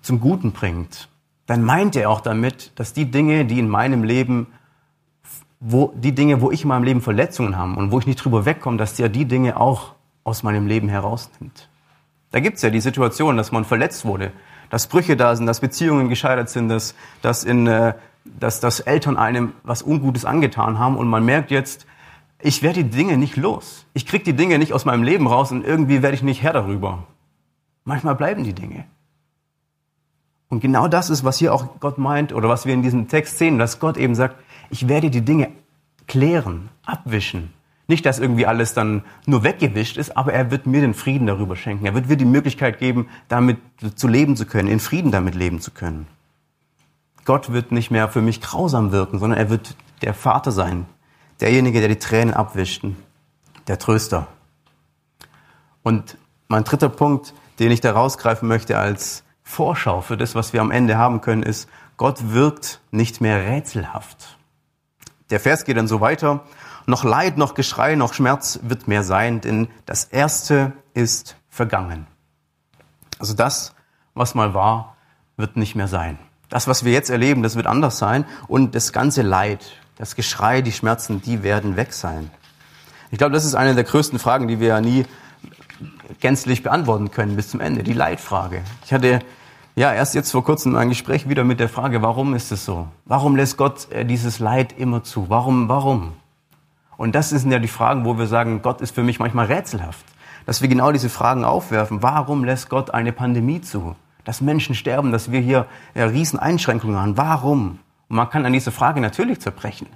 zum 0.00 0.20
Guten 0.20 0.52
bringt, 0.52 1.08
dann 1.46 1.64
meint 1.64 1.96
er 1.96 2.10
auch 2.10 2.20
damit, 2.20 2.72
dass 2.76 2.92
die 2.92 3.10
Dinge, 3.10 3.44
die 3.44 3.58
in 3.58 3.68
meinem 3.68 4.04
Leben, 4.04 4.46
wo, 5.60 5.92
die 5.96 6.14
Dinge, 6.14 6.40
wo 6.40 6.50
ich 6.50 6.62
in 6.62 6.68
meinem 6.68 6.84
Leben 6.84 7.00
Verletzungen 7.00 7.56
habe 7.56 7.78
und 7.78 7.90
wo 7.90 7.98
ich 7.98 8.06
nicht 8.06 8.22
drüber 8.24 8.44
wegkomme, 8.44 8.76
dass 8.76 8.98
er 8.98 9.08
die 9.08 9.24
Dinge 9.24 9.58
auch 9.58 9.94
aus 10.24 10.42
meinem 10.42 10.66
Leben 10.66 10.88
herausnimmt. 10.88 11.68
Da 12.30 12.40
gibt's 12.40 12.62
ja 12.62 12.70
die 12.70 12.80
Situation, 12.80 13.36
dass 13.36 13.52
man 13.52 13.64
verletzt 13.64 14.04
wurde, 14.04 14.32
dass 14.70 14.86
Brüche 14.86 15.16
da 15.16 15.36
sind, 15.36 15.46
dass 15.46 15.60
Beziehungen 15.60 16.08
gescheitert 16.08 16.48
sind, 16.48 16.68
dass, 16.68 16.94
dass, 17.20 17.44
in, 17.44 17.66
äh, 17.66 17.94
dass, 18.24 18.60
dass 18.60 18.80
Eltern 18.80 19.16
einem 19.16 19.52
was 19.62 19.82
Ungutes 19.82 20.24
angetan 20.24 20.78
haben 20.78 20.96
und 20.96 21.08
man 21.08 21.24
merkt 21.24 21.50
jetzt, 21.50 21.86
ich 22.42 22.62
werde 22.62 22.84
die 22.84 22.90
Dinge 22.90 23.16
nicht 23.16 23.36
los. 23.36 23.86
Ich 23.94 24.06
kriege 24.06 24.24
die 24.24 24.34
Dinge 24.34 24.58
nicht 24.58 24.72
aus 24.72 24.84
meinem 24.84 25.02
Leben 25.02 25.26
raus 25.26 25.52
und 25.52 25.64
irgendwie 25.64 26.02
werde 26.02 26.16
ich 26.16 26.22
nicht 26.22 26.42
Herr 26.42 26.52
darüber. 26.52 27.04
Manchmal 27.84 28.14
bleiben 28.14 28.44
die 28.44 28.52
Dinge. 28.52 28.84
Und 30.48 30.60
genau 30.60 30.86
das 30.88 31.08
ist, 31.08 31.24
was 31.24 31.38
hier 31.38 31.54
auch 31.54 31.80
Gott 31.80 31.98
meint 31.98 32.32
oder 32.32 32.48
was 32.48 32.66
wir 32.66 32.74
in 32.74 32.82
diesem 32.82 33.08
Text 33.08 33.38
sehen, 33.38 33.58
dass 33.58 33.80
Gott 33.80 33.96
eben 33.96 34.14
sagt, 34.14 34.36
ich 34.70 34.88
werde 34.88 35.08
die 35.08 35.22
Dinge 35.22 35.48
klären, 36.06 36.68
abwischen. 36.84 37.52
Nicht, 37.88 38.06
dass 38.06 38.18
irgendwie 38.18 38.46
alles 38.46 38.74
dann 38.74 39.02
nur 39.26 39.44
weggewischt 39.44 39.96
ist, 39.96 40.16
aber 40.16 40.32
er 40.32 40.50
wird 40.50 40.66
mir 40.66 40.80
den 40.80 40.94
Frieden 40.94 41.26
darüber 41.26 41.56
schenken. 41.56 41.86
Er 41.86 41.94
wird 41.94 42.08
mir 42.08 42.16
die 42.16 42.24
Möglichkeit 42.24 42.78
geben, 42.78 43.08
damit 43.28 43.58
zu 43.94 44.08
leben 44.08 44.36
zu 44.36 44.46
können, 44.46 44.68
in 44.68 44.80
Frieden 44.80 45.10
damit 45.10 45.34
leben 45.34 45.60
zu 45.60 45.70
können. 45.70 46.06
Gott 47.24 47.52
wird 47.52 47.72
nicht 47.72 47.90
mehr 47.90 48.08
für 48.08 48.22
mich 48.22 48.40
grausam 48.40 48.92
wirken, 48.92 49.18
sondern 49.18 49.38
er 49.38 49.50
wird 49.50 49.76
der 50.02 50.14
Vater 50.14 50.52
sein, 50.52 50.86
derjenige, 51.42 51.80
der 51.80 51.88
die 51.88 51.98
Tränen 51.98 52.32
abwischt, 52.32 52.84
der 53.66 53.78
Tröster. 53.78 54.28
Und 55.82 56.16
mein 56.48 56.64
dritter 56.64 56.88
Punkt, 56.88 57.34
den 57.58 57.70
ich 57.70 57.80
da 57.80 57.92
rausgreifen 57.92 58.48
möchte 58.48 58.78
als 58.78 59.24
Vorschau 59.42 60.00
für 60.00 60.16
das, 60.16 60.34
was 60.34 60.52
wir 60.52 60.60
am 60.60 60.70
Ende 60.70 60.96
haben 60.96 61.20
können, 61.20 61.42
ist, 61.42 61.68
Gott 61.96 62.32
wirkt 62.32 62.80
nicht 62.90 63.20
mehr 63.20 63.44
rätselhaft. 63.44 64.38
Der 65.30 65.40
Vers 65.40 65.64
geht 65.64 65.76
dann 65.76 65.88
so 65.88 66.00
weiter. 66.00 66.44
Noch 66.86 67.04
Leid, 67.04 67.38
noch 67.38 67.54
Geschrei, 67.54 67.94
noch 67.94 68.14
Schmerz 68.14 68.60
wird 68.62 68.88
mehr 68.88 69.02
sein, 69.02 69.40
denn 69.40 69.68
das 69.86 70.04
Erste 70.04 70.72
ist 70.94 71.36
vergangen. 71.48 72.06
Also 73.18 73.34
das, 73.34 73.74
was 74.14 74.34
mal 74.34 74.54
war, 74.54 74.96
wird 75.36 75.56
nicht 75.56 75.74
mehr 75.74 75.88
sein. 75.88 76.18
Das, 76.48 76.68
was 76.68 76.84
wir 76.84 76.92
jetzt 76.92 77.10
erleben, 77.10 77.42
das 77.42 77.56
wird 77.56 77.66
anders 77.66 77.98
sein. 77.98 78.24
Und 78.46 78.74
das 78.74 78.92
ganze 78.92 79.22
Leid, 79.22 79.72
das 79.96 80.16
Geschrei, 80.16 80.62
die 80.62 80.72
Schmerzen, 80.72 81.22
die 81.22 81.42
werden 81.42 81.76
weg 81.76 81.92
sein. 81.92 82.30
Ich 83.10 83.18
glaube, 83.18 83.32
das 83.32 83.44
ist 83.44 83.54
eine 83.54 83.74
der 83.74 83.84
größten 83.84 84.18
Fragen, 84.18 84.48
die 84.48 84.58
wir 84.58 84.68
ja 84.68 84.80
nie 84.80 85.04
gänzlich 86.20 86.62
beantworten 86.62 87.10
können 87.10 87.36
bis 87.36 87.50
zum 87.50 87.60
Ende. 87.60 87.82
Die 87.82 87.92
Leidfrage. 87.92 88.62
Ich 88.84 88.92
hatte 88.92 89.20
ja 89.74 89.92
erst 89.92 90.14
jetzt 90.14 90.30
vor 90.30 90.44
kurzem 90.44 90.76
ein 90.76 90.88
Gespräch 90.88 91.28
wieder 91.28 91.44
mit 91.44 91.60
der 91.60 91.68
Frage, 91.68 92.02
warum 92.02 92.34
ist 92.34 92.52
es 92.52 92.64
so? 92.64 92.88
Warum 93.04 93.36
lässt 93.36 93.56
Gott 93.56 93.90
äh, 93.90 94.04
dieses 94.04 94.38
Leid 94.38 94.72
immer 94.78 95.02
zu? 95.04 95.28
Warum, 95.28 95.68
warum? 95.68 96.12
Und 96.96 97.14
das 97.14 97.30
sind 97.30 97.50
ja 97.50 97.58
die 97.58 97.68
Fragen, 97.68 98.04
wo 98.04 98.18
wir 98.18 98.26
sagen, 98.26 98.62
Gott 98.62 98.80
ist 98.80 98.94
für 98.94 99.02
mich 99.02 99.18
manchmal 99.18 99.46
rätselhaft. 99.46 100.04
Dass 100.46 100.60
wir 100.60 100.68
genau 100.68 100.92
diese 100.92 101.08
Fragen 101.08 101.44
aufwerfen. 101.44 102.02
Warum 102.02 102.44
lässt 102.44 102.68
Gott 102.68 102.92
eine 102.92 103.12
Pandemie 103.12 103.60
zu? 103.60 103.96
Dass 104.24 104.40
Menschen 104.40 104.74
sterben, 104.74 105.12
dass 105.12 105.30
wir 105.30 105.40
hier 105.40 105.66
ja, 105.94 106.06
riesen 106.06 106.38
Einschränkungen 106.38 106.96
haben. 106.98 107.16
Warum? 107.16 107.78
Und 108.12 108.16
man 108.16 108.28
kann 108.28 108.44
an 108.44 108.52
diese 108.52 108.72
Frage 108.72 109.00
natürlich 109.00 109.40
zerbrechen. 109.40 109.86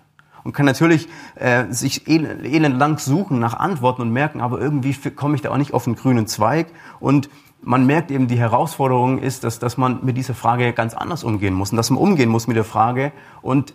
Und 0.43 0.55
kann 0.55 0.65
natürlich 0.65 1.07
äh, 1.35 1.67
sich 1.69 2.09
elendlang 2.09 2.97
suchen 2.97 3.39
nach 3.41 3.53
Antworten 3.53 4.01
und 4.01 4.11
merken, 4.11 4.41
aber 4.41 4.59
irgendwie 4.59 4.95
komme 5.11 5.35
ich 5.35 5.43
da 5.43 5.51
auch 5.51 5.59
nicht 5.59 5.75
auf 5.75 5.85
den 5.85 5.97
grünen 5.97 6.27
Zweig. 6.27 6.69
Und 6.99 7.29
man 7.61 7.85
merkt 7.85 8.11
eben, 8.11 8.27
die 8.27 8.39
Herausforderung 8.39 9.19
ist, 9.19 9.45
dass, 9.45 9.59
dass 9.59 9.77
man 9.77 10.03
mit 10.03 10.17
dieser 10.17 10.33
Frage 10.33 10.73
ganz 10.73 10.95
anders 10.95 11.25
umgehen 11.25 11.53
muss 11.53 11.73
und 11.73 11.77
dass 11.77 11.91
man 11.91 11.99
umgehen 11.99 12.31
muss 12.31 12.47
mit 12.47 12.57
der 12.57 12.65
Frage 12.65 13.13
und 13.43 13.75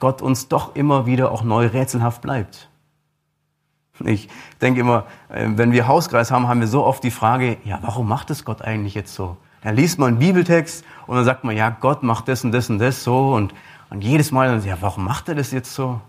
Gott 0.00 0.22
uns 0.22 0.48
doch 0.48 0.74
immer 0.74 1.04
wieder 1.04 1.30
auch 1.30 1.44
neu 1.44 1.66
rätselhaft 1.66 2.22
bleibt. 2.22 2.70
Ich 4.02 4.30
denke 4.62 4.80
immer, 4.80 5.04
äh, 5.28 5.50
wenn 5.50 5.72
wir 5.72 5.86
Hauskreis 5.86 6.30
haben, 6.30 6.48
haben 6.48 6.60
wir 6.60 6.66
so 6.66 6.82
oft 6.82 7.04
die 7.04 7.10
Frage, 7.10 7.58
ja, 7.64 7.78
warum 7.82 8.08
macht 8.08 8.30
es 8.30 8.46
Gott 8.46 8.62
eigentlich 8.62 8.94
jetzt 8.94 9.14
so? 9.14 9.36
Dann 9.64 9.74
liest 9.74 9.98
man 9.98 10.08
einen 10.08 10.18
Bibeltext 10.18 10.84
und 11.06 11.16
dann 11.16 11.24
sagt 11.24 11.42
man, 11.42 11.56
ja, 11.56 11.70
Gott 11.70 12.02
macht 12.04 12.28
das 12.28 12.44
und 12.44 12.52
das 12.52 12.70
und 12.70 12.78
das 12.78 13.02
so 13.02 13.34
und, 13.34 13.52
und 13.90 14.04
jedes 14.04 14.30
Mal, 14.30 14.48
dann, 14.48 14.64
ja, 14.64 14.76
warum 14.80 15.04
macht 15.04 15.28
er 15.28 15.34
das 15.34 15.50
jetzt 15.50 15.74
so? 15.74 16.00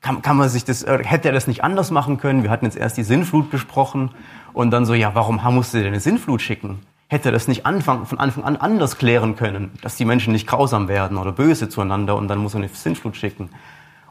Kann, 0.00 0.20
kann 0.20 0.36
man 0.36 0.48
sich 0.48 0.64
das, 0.64 0.82
äh, 0.82 1.02
hätte 1.04 1.28
er 1.28 1.34
das 1.34 1.46
nicht 1.46 1.64
anders 1.64 1.90
machen 1.90 2.18
können? 2.18 2.42
Wir 2.42 2.50
hatten 2.50 2.66
jetzt 2.66 2.76
erst 2.76 2.96
die 2.96 3.04
Sinnflut 3.04 3.50
besprochen 3.50 4.10
und 4.52 4.70
dann 4.72 4.84
so, 4.84 4.94
ja, 4.94 5.14
warum 5.14 5.40
musste 5.54 5.78
er 5.78 5.84
denn 5.84 5.92
eine 5.92 6.00
Sinnflut 6.00 6.42
schicken? 6.42 6.80
hätte 7.12 7.30
das 7.30 7.46
nicht 7.46 7.66
Anfang, 7.66 8.06
von 8.06 8.18
Anfang 8.18 8.42
an 8.42 8.56
anders 8.56 8.96
klären 8.96 9.36
können, 9.36 9.70
dass 9.82 9.96
die 9.96 10.06
Menschen 10.06 10.32
nicht 10.32 10.46
grausam 10.46 10.88
werden 10.88 11.18
oder 11.18 11.30
böse 11.30 11.68
zueinander 11.68 12.16
und 12.16 12.26
dann 12.26 12.38
muss 12.38 12.54
er 12.54 12.60
eine 12.60 12.68
Sinnflut 12.68 13.16
schicken. 13.16 13.50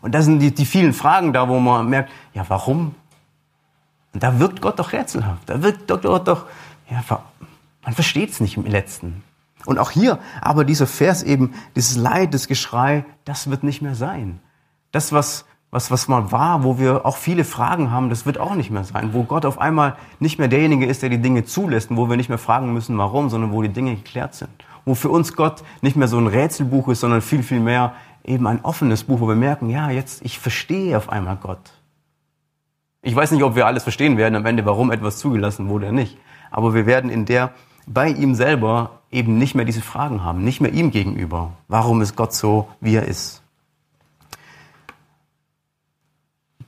Und 0.01 0.13
das 0.13 0.25
sind 0.25 0.39
die, 0.39 0.53
die 0.53 0.65
vielen 0.65 0.93
Fragen 0.93 1.33
da, 1.33 1.49
wo 1.49 1.59
man 1.59 1.89
merkt, 1.89 2.11
ja, 2.35 2.45
warum? 2.47 2.93
Und 4.13 4.21
da 4.21 4.39
wirkt 4.39 4.61
Gott 4.61 4.77
doch 4.77 4.93
rätselhaft. 4.93 5.49
Da 5.49 5.63
wirkt 5.63 5.87
Gott 5.87 6.27
doch, 6.27 6.45
ja, 6.91 7.03
man 7.83 7.93
versteht 7.93 8.29
es 8.31 8.39
nicht 8.39 8.57
im 8.57 8.65
Letzten. 8.65 9.23
Und 9.65 9.77
auch 9.77 9.91
hier, 9.91 10.19
aber 10.41 10.65
dieser 10.65 10.87
Vers 10.87 11.23
eben, 11.23 11.53
dieses 11.75 11.95
Leid, 11.95 12.33
das 12.33 12.47
Geschrei, 12.47 13.05
das 13.25 13.49
wird 13.49 13.63
nicht 13.63 13.81
mehr 13.81 13.95
sein. 13.95 14.39
Das, 14.91 15.11
was 15.11 15.45
was, 15.71 15.89
was 15.89 16.09
mal 16.09 16.33
war, 16.33 16.65
wo 16.65 16.77
wir 16.77 17.05
auch 17.05 17.15
viele 17.15 17.45
Fragen 17.45 17.91
haben, 17.91 18.09
das 18.09 18.25
wird 18.25 18.37
auch 18.37 18.55
nicht 18.55 18.71
mehr 18.71 18.83
sein. 18.83 19.13
Wo 19.13 19.23
Gott 19.23 19.45
auf 19.45 19.59
einmal 19.59 19.95
nicht 20.19 20.37
mehr 20.37 20.49
derjenige 20.49 20.85
ist, 20.85 21.01
der 21.01 21.09
die 21.09 21.21
Dinge 21.21 21.45
zulässt 21.45 21.89
und 21.89 21.97
wo 21.97 22.09
wir 22.09 22.17
nicht 22.17 22.27
mehr 22.27 22.37
fragen 22.37 22.73
müssen, 22.73 22.97
warum, 22.97 23.29
sondern 23.29 23.53
wo 23.53 23.61
die 23.61 23.69
Dinge 23.69 23.95
geklärt 23.95 24.35
sind. 24.35 24.51
Wo 24.83 24.95
für 24.95 25.09
uns 25.09 25.33
Gott 25.33 25.63
nicht 25.81 25.95
mehr 25.95 26.09
so 26.09 26.17
ein 26.17 26.27
Rätselbuch 26.27 26.89
ist, 26.89 26.99
sondern 26.99 27.21
viel, 27.21 27.41
viel 27.41 27.61
mehr 27.61 27.93
eben 28.25 28.47
ein 28.47 28.63
offenes 28.63 29.05
Buch, 29.05 29.21
wo 29.21 29.29
wir 29.29 29.35
merken, 29.35 29.69
ja, 29.69 29.89
jetzt, 29.89 30.23
ich 30.25 30.39
verstehe 30.39 30.97
auf 30.97 31.09
einmal 31.09 31.37
Gott. 31.37 31.71
Ich 33.01 33.15
weiß 33.15 33.31
nicht, 33.31 33.43
ob 33.43 33.55
wir 33.55 33.65
alles 33.65 33.83
verstehen 33.83 34.17
werden 34.17 34.35
am 34.35 34.45
Ende, 34.45 34.65
warum 34.65 34.91
etwas 34.91 35.19
zugelassen 35.19 35.69
wurde 35.69 35.85
oder 35.85 35.93
nicht. 35.93 36.17
Aber 36.51 36.73
wir 36.73 36.85
werden 36.85 37.09
in 37.09 37.25
der, 37.25 37.51
bei 37.87 38.09
ihm 38.09 38.35
selber 38.35 38.99
eben 39.11 39.37
nicht 39.37 39.55
mehr 39.55 39.65
diese 39.65 39.81
Fragen 39.81 40.23
haben, 40.23 40.43
nicht 40.43 40.61
mehr 40.61 40.73
ihm 40.73 40.91
gegenüber. 40.91 41.51
Warum 41.67 42.01
ist 42.01 42.15
Gott 42.15 42.33
so, 42.33 42.67
wie 42.79 42.95
er 42.95 43.05
ist? 43.05 43.41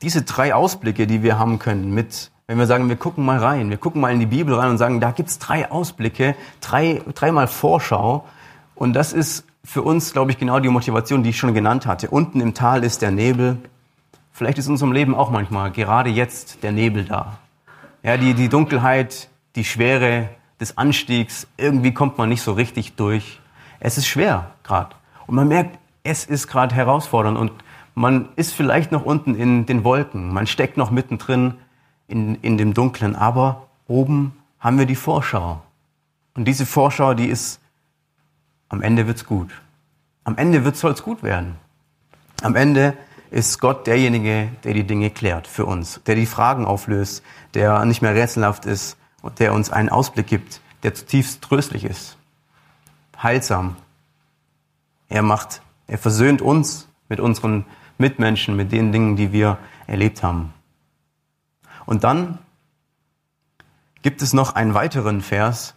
diese 0.04 0.22
drei 0.22 0.54
Ausblicke, 0.54 1.08
die 1.08 1.24
wir 1.24 1.40
haben 1.40 1.58
können, 1.58 1.94
mit, 1.94 2.30
wenn 2.46 2.60
wir 2.60 2.68
sagen, 2.68 2.90
wir 2.90 2.98
gucken 2.98 3.26
mal 3.26 3.40
rein, 3.40 3.70
wir 3.70 3.78
gucken 3.78 4.02
mal 4.02 4.12
in 4.12 4.20
die 4.20 4.26
Bibel 4.26 4.54
rein 4.54 4.70
und 4.70 4.78
sagen, 4.78 5.00
da 5.00 5.12
gibt's 5.12 5.40
drei 5.40 5.72
Ausblicke, 5.72 6.36
drei, 6.62 7.02
dreimal 7.16 7.48
Vorschau. 7.48 8.26
Und 8.76 8.94
das 8.94 9.14
ist 9.14 9.46
für 9.64 9.82
uns, 9.82 10.12
glaube 10.12 10.32
ich, 10.32 10.38
genau 10.38 10.60
die 10.60 10.70
Motivation, 10.70 11.24
die 11.24 11.30
ich 11.30 11.38
schon 11.38 11.54
genannt 11.54 11.86
hatte. 11.86 12.10
Unten 12.10 12.42
im 12.42 12.54
Tal 12.54 12.84
ist 12.84 13.02
der 13.02 13.12
Nebel. 13.12 13.58
Vielleicht 14.34 14.58
ist 14.58 14.66
in 14.66 14.74
unserem 14.74 14.92
Leben 14.92 15.16
auch 15.16 15.32
manchmal 15.32 15.72
gerade 15.72 16.10
jetzt 16.10 16.64
der 16.64 16.74
Nebel 16.74 17.06
da. 17.06 17.40
Ja, 18.04 18.18
die, 18.18 18.34
die 18.34 18.50
Dunkelheit, 18.50 19.30
die 19.56 19.64
Schwere 19.64 20.30
des 20.64 20.78
Anstiegs, 20.78 21.46
irgendwie 21.58 21.94
kommt 21.94 22.18
man 22.18 22.30
nicht 22.30 22.42
so 22.42 22.54
richtig 22.54 22.96
durch. 22.96 23.42
Es 23.82 23.98
ist 23.98 24.08
schwer 24.08 24.52
gerade. 24.64 24.96
Und 25.28 25.36
man 25.36 25.50
merkt, 25.50 25.78
es 26.04 26.24
ist 26.24 26.48
gerade 26.48 26.74
herausfordernd. 26.74 27.38
Und 27.38 27.52
man 27.96 28.30
ist 28.38 28.54
vielleicht 28.54 28.94
noch 28.94 29.04
unten 29.04 29.36
in 29.36 29.66
den 29.66 29.84
Wolken, 29.84 30.34
man 30.34 30.48
steckt 30.48 30.78
noch 30.78 30.90
mittendrin 30.90 31.56
in, 32.08 32.36
in 32.36 32.58
dem 32.58 32.74
Dunklen, 32.74 33.16
aber 33.16 33.68
oben 33.88 34.38
haben 34.58 34.80
wir 34.80 34.86
die 34.86 34.96
Vorschau. 34.96 35.62
Und 36.34 36.46
diese 36.46 36.66
Vorschau, 36.66 37.14
die 37.14 37.28
ist, 37.28 37.60
am 38.70 38.82
Ende 38.82 39.06
wird's 39.06 39.26
gut. 39.26 39.52
Am 40.24 40.38
Ende 40.38 40.64
wird 40.64 40.78
soll's 40.78 41.04
gut 41.04 41.24
werden. 41.24 41.56
Am 42.42 42.56
Ende 42.56 42.98
ist 43.32 43.60
Gott 43.60 43.86
derjenige, 43.86 44.48
der 44.64 44.74
die 44.74 44.86
Dinge 44.86 45.10
klärt 45.10 45.46
für 45.46 45.66
uns, 45.66 46.00
der 46.06 46.16
die 46.16 46.26
Fragen 46.26 46.66
auflöst, 46.66 47.22
der 47.54 47.84
nicht 47.84 48.02
mehr 48.02 48.16
rätselhaft 48.16 48.66
ist 48.66 48.98
und 49.24 49.40
der 49.40 49.54
uns 49.54 49.72
einen 49.72 49.90
Ausblick 49.90 50.28
gibt, 50.28 50.62
der 50.84 50.94
zutiefst 50.94 51.42
tröstlich 51.42 51.86
ist, 51.86 52.18
heilsam. 53.22 53.78
Er 55.10 55.24
macht, 55.24 55.64
er 55.88 55.98
versöhnt 55.98 56.42
uns 56.42 56.88
mit 57.10 57.20
unseren 57.20 57.66
Mitmenschen, 57.98 58.56
mit 58.56 58.72
den 58.72 58.92
Dingen, 58.92 59.16
die 59.16 59.32
wir 59.32 59.58
erlebt 59.88 60.22
haben. 60.22 60.54
Und 61.86 62.04
dann 62.04 62.38
gibt 64.02 64.22
es 64.22 64.34
noch 64.34 64.56
einen 64.56 64.74
weiteren 64.74 65.22
Vers, 65.22 65.74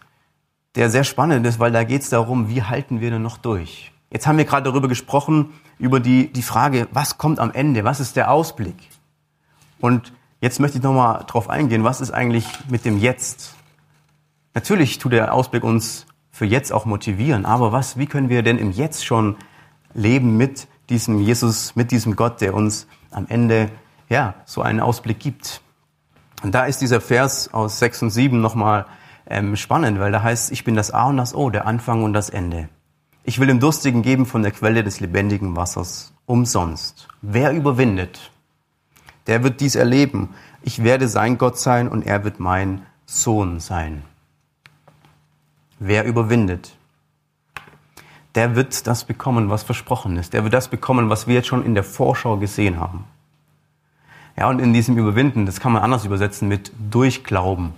der 0.75 0.89
sehr 0.89 1.03
spannend 1.03 1.45
ist, 1.47 1.59
weil 1.59 1.71
da 1.71 1.83
geht 1.83 2.03
es 2.03 2.09
darum, 2.09 2.49
wie 2.49 2.63
halten 2.63 2.99
wir 2.99 3.09
denn 3.09 3.21
noch 3.21 3.37
durch? 3.37 3.91
Jetzt 4.11 4.27
haben 4.27 4.37
wir 4.37 4.45
gerade 4.45 4.69
darüber 4.69 4.87
gesprochen, 4.87 5.53
über 5.79 5.99
die, 5.99 6.31
die 6.31 6.41
Frage, 6.41 6.87
was 6.91 7.17
kommt 7.17 7.39
am 7.39 7.51
Ende, 7.51 7.83
was 7.83 7.99
ist 7.99 8.15
der 8.15 8.31
Ausblick? 8.31 8.75
Und 9.79 10.11
jetzt 10.41 10.59
möchte 10.59 10.77
ich 10.77 10.83
nochmal 10.83 11.23
drauf 11.27 11.49
eingehen, 11.49 11.83
was 11.83 12.01
ist 12.01 12.11
eigentlich 12.11 12.45
mit 12.69 12.85
dem 12.85 12.97
Jetzt? 12.97 13.55
Natürlich 14.53 14.97
tut 14.97 15.13
der 15.13 15.33
Ausblick 15.33 15.63
uns 15.63 16.05
für 16.31 16.45
jetzt 16.45 16.71
auch 16.71 16.85
motivieren, 16.85 17.45
aber 17.45 17.71
was, 17.71 17.97
wie 17.97 18.05
können 18.05 18.29
wir 18.29 18.43
denn 18.43 18.57
im 18.57 18.71
Jetzt 18.71 19.05
schon 19.05 19.35
leben 19.93 20.37
mit 20.37 20.67
diesem 20.89 21.19
Jesus, 21.19 21.75
mit 21.75 21.91
diesem 21.91 22.15
Gott, 22.15 22.41
der 22.41 22.53
uns 22.53 22.87
am 23.11 23.25
Ende 23.27 23.69
ja 24.09 24.35
so 24.45 24.61
einen 24.61 24.79
Ausblick 24.79 25.19
gibt. 25.19 25.61
Und 26.43 26.53
da 26.53 26.65
ist 26.65 26.81
dieser 26.81 27.01
Vers 27.01 27.53
aus 27.53 27.79
6 27.79 28.03
und 28.03 28.09
7 28.11 28.39
nochmal 28.39 28.85
ähm, 29.29 29.55
spannend, 29.55 29.99
weil 29.99 30.11
da 30.11 30.21
heißt, 30.21 30.51
ich 30.51 30.63
bin 30.63 30.75
das 30.75 30.91
A 30.91 31.07
und 31.07 31.17
das 31.17 31.35
O, 31.35 31.49
der 31.49 31.65
Anfang 31.65 32.03
und 32.03 32.13
das 32.13 32.29
Ende. 32.29 32.69
Ich 33.23 33.39
will 33.39 33.47
dem 33.47 33.59
Durstigen 33.59 34.03
geben 34.03 34.25
von 34.25 34.43
der 34.43 34.51
Quelle 34.51 34.83
des 34.83 34.99
lebendigen 34.99 35.55
Wassers, 35.55 36.13
umsonst. 36.25 37.07
Wer 37.21 37.51
überwindet, 37.51 38.31
der 39.27 39.43
wird 39.43 39.59
dies 39.59 39.75
erleben. 39.75 40.29
Ich 40.61 40.83
werde 40.83 41.07
sein 41.07 41.37
Gott 41.37 41.57
sein 41.57 41.87
und 41.87 42.05
er 42.05 42.23
wird 42.23 42.39
mein 42.39 42.81
Sohn 43.05 43.59
sein. 43.59 44.03
Wer 45.79 46.05
überwindet, 46.05 46.75
der 48.35 48.55
wird 48.55 48.87
das 48.87 49.03
bekommen, 49.03 49.49
was 49.49 49.63
versprochen 49.63 50.17
ist. 50.17 50.33
Der 50.33 50.43
wird 50.43 50.53
das 50.53 50.67
bekommen, 50.67 51.09
was 51.09 51.27
wir 51.27 51.35
jetzt 51.35 51.47
schon 51.47 51.65
in 51.65 51.73
der 51.73 51.83
Vorschau 51.83 52.37
gesehen 52.37 52.79
haben. 52.79 53.05
Ja, 54.37 54.47
und 54.49 54.59
in 54.59 54.73
diesem 54.73 54.97
Überwinden, 54.97 55.45
das 55.45 55.59
kann 55.59 55.71
man 55.71 55.81
anders 55.81 56.05
übersetzen 56.05 56.47
mit 56.47 56.71
Durchglauben. 56.91 57.73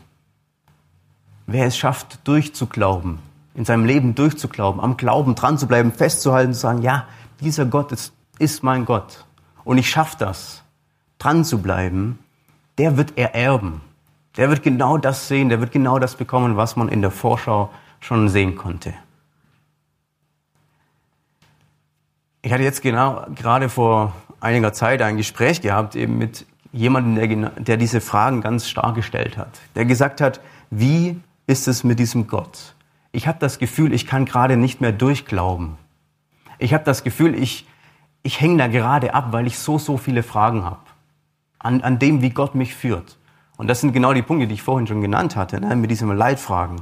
Wer 1.48 1.66
es 1.66 1.78
schafft, 1.78 2.28
durchzuglauben, 2.28 3.20
in 3.56 3.64
seinem 3.66 3.86
Leben 3.86 4.16
durchzuglauben, 4.16 4.82
am 4.82 4.98
Glauben 4.98 5.36
dran 5.36 5.58
zu 5.58 5.68
bleiben, 5.68 5.94
festzuhalten, 5.94 6.54
zu 6.54 6.60
sagen, 6.60 6.82
ja, 6.82 7.08
dieser 7.40 7.66
Gott 7.66 7.92
ist, 7.92 8.14
ist 8.38 8.62
mein 8.62 8.86
Gott 8.86 9.26
und 9.64 9.78
ich 9.78 9.90
schaffe 9.90 10.18
das, 10.20 10.64
dran 11.20 11.46
zu 11.46 11.62
bleiben, 11.62 12.18
der 12.78 12.98
wird 12.98 13.18
ererben. 13.18 13.82
Der 14.38 14.50
wird 14.50 14.64
genau 14.64 14.98
das 14.98 15.28
sehen, 15.28 15.50
der 15.50 15.60
wird 15.60 15.72
genau 15.72 16.00
das 16.00 16.16
bekommen, 16.16 16.58
was 16.58 16.76
man 16.76 16.90
in 16.90 17.02
der 17.02 17.12
Vorschau 17.12 17.70
schon 18.00 18.30
sehen 18.30 18.56
konnte. 18.56 18.94
Ich 22.42 22.54
hatte 22.54 22.64
jetzt 22.64 22.82
genau 22.82 23.26
gerade 23.36 23.68
vor 23.68 24.14
einiger 24.40 24.72
Zeit 24.72 25.02
ein 25.02 25.18
Gespräch 25.18 25.62
gehabt 25.62 25.96
eben 25.96 26.18
mit 26.18 26.46
jemandem, 26.72 27.16
der, 27.16 27.50
der 27.50 27.78
diese 27.78 28.00
Fragen 28.00 28.42
ganz 28.42 28.70
stark 28.70 28.96
gestellt 28.96 29.38
hat. 29.38 29.60
Der 29.76 29.84
gesagt 29.86 30.22
hat, 30.22 30.40
wie 30.70 31.20
ist 31.48 31.68
es 31.68 31.84
mit 31.84 32.00
diesem 32.00 32.28
Gott? 32.28 32.76
Ich 33.12 33.28
habe 33.28 33.40
das 33.40 33.60
Gefühl, 33.60 33.92
ich 33.92 34.06
kann 34.06 34.26
gerade 34.26 34.56
nicht 34.56 34.80
mehr 34.80 34.92
durchglauben. 34.92 35.78
Ich 36.60 36.74
habe 36.74 36.84
das 36.84 37.04
Gefühl, 37.04 37.36
ich, 37.36 37.66
ich 38.24 38.40
hänge 38.40 38.58
da 38.58 38.68
gerade 38.68 39.14
ab, 39.14 39.28
weil 39.32 39.48
ich 39.48 39.58
so, 39.58 39.78
so 39.78 39.98
viele 39.98 40.24
Fragen 40.24 40.64
habe. 40.64 40.80
An, 41.60 41.82
an 41.82 42.00
dem, 42.00 42.22
wie 42.22 42.30
Gott 42.30 42.56
mich 42.56 42.74
führt. 42.74 43.18
Und 43.58 43.68
das 43.68 43.82
sind 43.82 43.92
genau 43.92 44.14
die 44.14 44.22
Punkte, 44.22 44.48
die 44.48 44.54
ich 44.54 44.62
vorhin 44.62 44.88
schon 44.88 45.02
genannt 45.02 45.36
hatte, 45.36 45.60
ne? 45.60 45.76
mit 45.76 45.92
diesen 45.92 46.10
Leitfragen. 46.16 46.78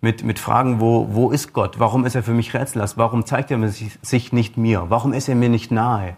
Mit, 0.00 0.22
mit 0.22 0.38
Fragen, 0.38 0.80
wo, 0.80 1.08
wo 1.10 1.30
ist 1.30 1.52
Gott? 1.52 1.80
Warum 1.80 2.04
ist 2.04 2.14
er 2.14 2.22
für 2.22 2.34
mich 2.34 2.54
rätselhaft? 2.54 2.96
Warum 2.98 3.26
zeigt 3.26 3.50
er 3.50 3.68
sich 3.68 4.32
nicht 4.32 4.56
mir? 4.56 4.86
Warum 4.90 5.12
ist 5.12 5.28
er 5.28 5.34
mir 5.34 5.48
nicht 5.48 5.70
nahe? 5.70 6.16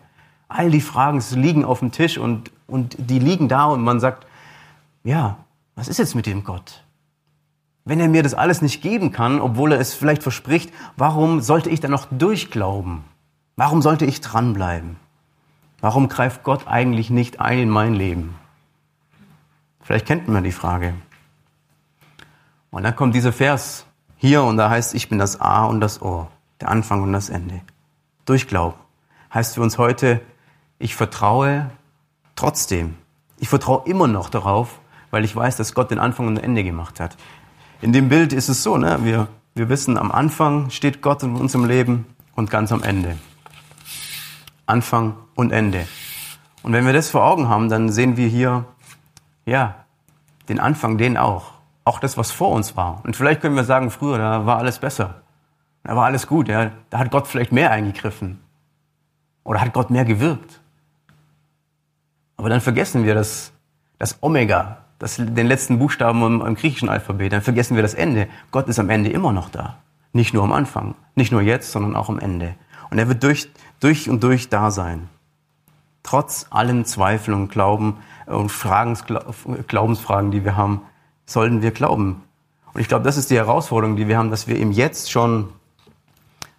All 0.49 0.71
die 0.71 0.81
Fragen 0.81 1.23
liegen 1.35 1.65
auf 1.65 1.79
dem 1.79 1.93
Tisch 1.93 2.19
und, 2.19 2.51
und 2.67 2.97
die 2.99 3.19
liegen 3.19 3.49
da 3.49 3.67
und 3.67 3.83
man 3.83 4.01
sagt, 4.01 4.27
ja, 5.05 5.39
was 5.77 5.89
ist 5.89 5.99
jetzt 5.99 6.15
mit 6.15 6.27
dem 6.27 6.45
Gott? 6.45 6.83
Wenn 7.85 8.01
er 8.01 8.09
mir 8.09 8.25
das 8.25 8.35
alles 8.35 8.61
nicht 8.61 8.83
geben 8.83 9.13
kann, 9.13 9.41
obwohl 9.41 9.73
er 9.73 9.79
es 9.79 9.95
vielleicht 9.95 10.23
verspricht, 10.23 10.73
warum 10.97 11.41
sollte 11.41 11.71
ich 11.71 11.81
dann 11.81 11.93
noch 11.93 12.07
durchglauben? 12.11 13.05
Warum 13.55 13.81
sollte 13.81 14.05
ich 14.05 14.21
dranbleiben? 14.21 14.97
Warum 15.81 16.09
greift 16.09 16.43
Gott 16.43 16.67
eigentlich 16.67 17.11
nicht 17.11 17.41
ein 17.41 17.59
in 17.59 17.69
mein 17.69 17.95
Leben? 17.95 18.35
Vielleicht 19.83 20.07
kennt 20.07 20.27
man 20.29 20.45
die 20.45 20.53
Frage. 20.53 20.95
Und 22.71 22.83
dann 22.83 22.97
kommt 22.97 23.15
dieser 23.15 23.33
Vers 23.33 23.87
hier 24.17 24.43
und 24.43 24.57
da 24.57 24.71
heißt, 24.71 24.95
ich 24.95 25.09
bin 25.09 25.19
das 25.19 25.41
A 25.41 25.65
und 25.65 25.81
das 25.81 26.03
O, 26.03 26.29
der 26.61 26.69
Anfang 26.69 27.03
und 27.03 27.13
das 27.13 27.29
Ende. 27.29 27.61
Durchglauben 28.25 28.79
heißt 29.33 29.55
für 29.55 29.63
uns 29.63 29.79
heute, 29.79 30.21
ich 30.79 30.97
vertraue 30.97 31.71
trotzdem. 32.35 32.97
Ich 33.39 33.49
vertraue 33.49 33.83
immer 33.87 34.09
noch 34.09 34.31
darauf, 34.31 34.81
weil 35.11 35.25
ich 35.25 35.37
weiß, 35.37 35.57
dass 35.57 35.75
Gott 35.75 35.91
den 35.91 35.99
Anfang 35.99 36.27
und 36.27 36.39
ein 36.39 36.45
Ende 36.45 36.65
gemacht 36.65 37.01
hat. 37.01 37.17
In 37.83 37.93
dem 37.93 38.09
Bild 38.09 38.33
ist 38.33 38.49
es 38.49 38.63
so, 38.63 38.79
ne? 38.79 38.99
wir, 39.03 39.29
wir 39.55 39.69
wissen, 39.69 39.99
am 39.99 40.11
Anfang 40.11 40.71
steht 40.71 41.03
Gott 41.03 41.23
in 41.23 41.37
unserem 41.37 41.67
Leben 41.67 42.07
und 42.35 42.51
ganz 42.51 42.73
am 42.73 42.83
Ende. 42.83 43.19
Anfang 44.65 45.17
und 45.37 45.53
Ende. 45.53 45.87
Und 46.65 46.73
wenn 46.73 46.85
wir 46.85 46.93
das 46.93 47.11
vor 47.11 47.25
Augen 47.25 47.49
haben, 47.49 47.69
dann 47.69 47.91
sehen 47.91 48.17
wir 48.17 48.27
hier 48.27 48.65
ja, 49.45 49.77
den 50.49 50.59
Anfang, 50.59 50.99
den 50.99 51.17
auch. 51.17 51.53
Auch 51.85 52.01
das, 52.01 52.19
was 52.19 52.33
vor 52.33 52.51
uns 52.51 52.77
war. 52.77 53.01
Und 53.05 53.15
vielleicht 53.15 53.41
können 53.41 53.55
wir 53.55 53.63
sagen, 53.63 53.93
früher, 53.93 54.19
da 54.19 54.45
war 54.45 54.59
alles 54.59 54.81
besser. 54.81 55.23
Da 55.85 55.95
war 55.95 56.07
alles 56.07 56.27
gut. 56.27 56.49
Ja. 56.49 56.73
Da 56.91 56.99
hat 56.99 57.13
Gott 57.13 57.29
vielleicht 57.29 57.53
mehr 57.53 57.71
eingegriffen. 57.71 58.41
Oder 59.45 59.61
hat 59.61 59.73
Gott 59.73 59.91
mehr 59.91 60.05
gewirkt. 60.05 60.61
Aber 62.37 62.49
dann 62.49 62.61
vergessen 62.61 63.05
wir 63.05 63.15
das, 63.15 63.53
das 63.99 64.21
Omega, 64.21 64.79
das, 64.99 65.17
den 65.17 65.47
letzten 65.47 65.79
Buchstaben 65.79 66.23
im, 66.25 66.45
im 66.45 66.55
griechischen 66.57 66.89
Alphabet. 66.89 67.33
Dann 67.33 67.43
vergessen 67.43 67.77
wir 67.77 67.83
das 67.83 67.95
Ende. 67.95 68.27
Gott 68.51 68.67
ist 68.67 68.81
am 68.81 68.91
Ende 68.91 69.11
immer 69.11 69.33
noch 69.33 69.49
da. 69.49 69.77
Nicht 70.13 70.35
nur 70.35 70.43
am 70.43 70.53
Anfang. 70.53 70.97
Nicht 71.15 71.31
nur 71.31 71.43
jetzt, 71.43 71.71
sondern 71.71 71.95
auch 71.95 72.09
am 72.09 72.19
Ende. 72.19 72.57
Und 72.91 72.99
er 72.99 73.07
wird 73.07 73.23
durch, 73.23 73.49
durch 73.79 74.11
und 74.11 74.25
durch 74.25 74.49
da 74.49 74.73
sein. 74.73 75.09
Trotz 76.07 76.47
allen 76.51 76.85
Zweifeln 76.85 77.37
und 77.37 77.49
Glauben, 77.49 77.97
und 78.27 78.53
Fragen, 78.53 78.97
Glaubensfragen, 79.67 80.31
die 80.31 80.45
wir 80.45 80.57
haben, 80.57 80.83
sollten 81.27 81.63
wir 81.63 81.73
glauben. 81.73 82.23
Und 82.73 82.81
ich 82.81 82.87
glaube, 82.87 83.05
das 83.05 83.17
ist 83.17 83.29
die 83.29 83.35
Herausforderung, 83.35 83.97
die 83.97 84.07
wir 84.07 84.17
haben, 84.17 84.31
dass 84.31 84.47
wir 84.47 84.57
ihm 84.57 84.71
jetzt 84.71 85.11
schon 85.11 85.49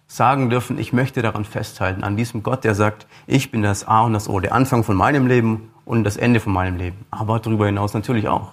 sagen 0.06 0.50
dürfen, 0.50 0.78
ich 0.78 0.92
möchte 0.92 1.22
daran 1.22 1.46
festhalten, 1.46 2.04
an 2.04 2.18
diesem 2.18 2.42
Gott, 2.42 2.62
der 2.62 2.74
sagt, 2.74 3.06
ich 3.26 3.50
bin 3.50 3.62
das 3.62 3.88
A 3.88 4.02
und 4.02 4.12
das 4.12 4.28
O, 4.28 4.38
der 4.38 4.54
Anfang 4.54 4.84
von 4.84 4.96
meinem 4.96 5.26
Leben 5.26 5.70
und 5.86 6.04
das 6.04 6.18
Ende 6.18 6.40
von 6.40 6.52
meinem 6.52 6.76
Leben. 6.76 7.06
Aber 7.10 7.40
darüber 7.40 7.64
hinaus 7.64 7.94
natürlich 7.94 8.28
auch. 8.28 8.52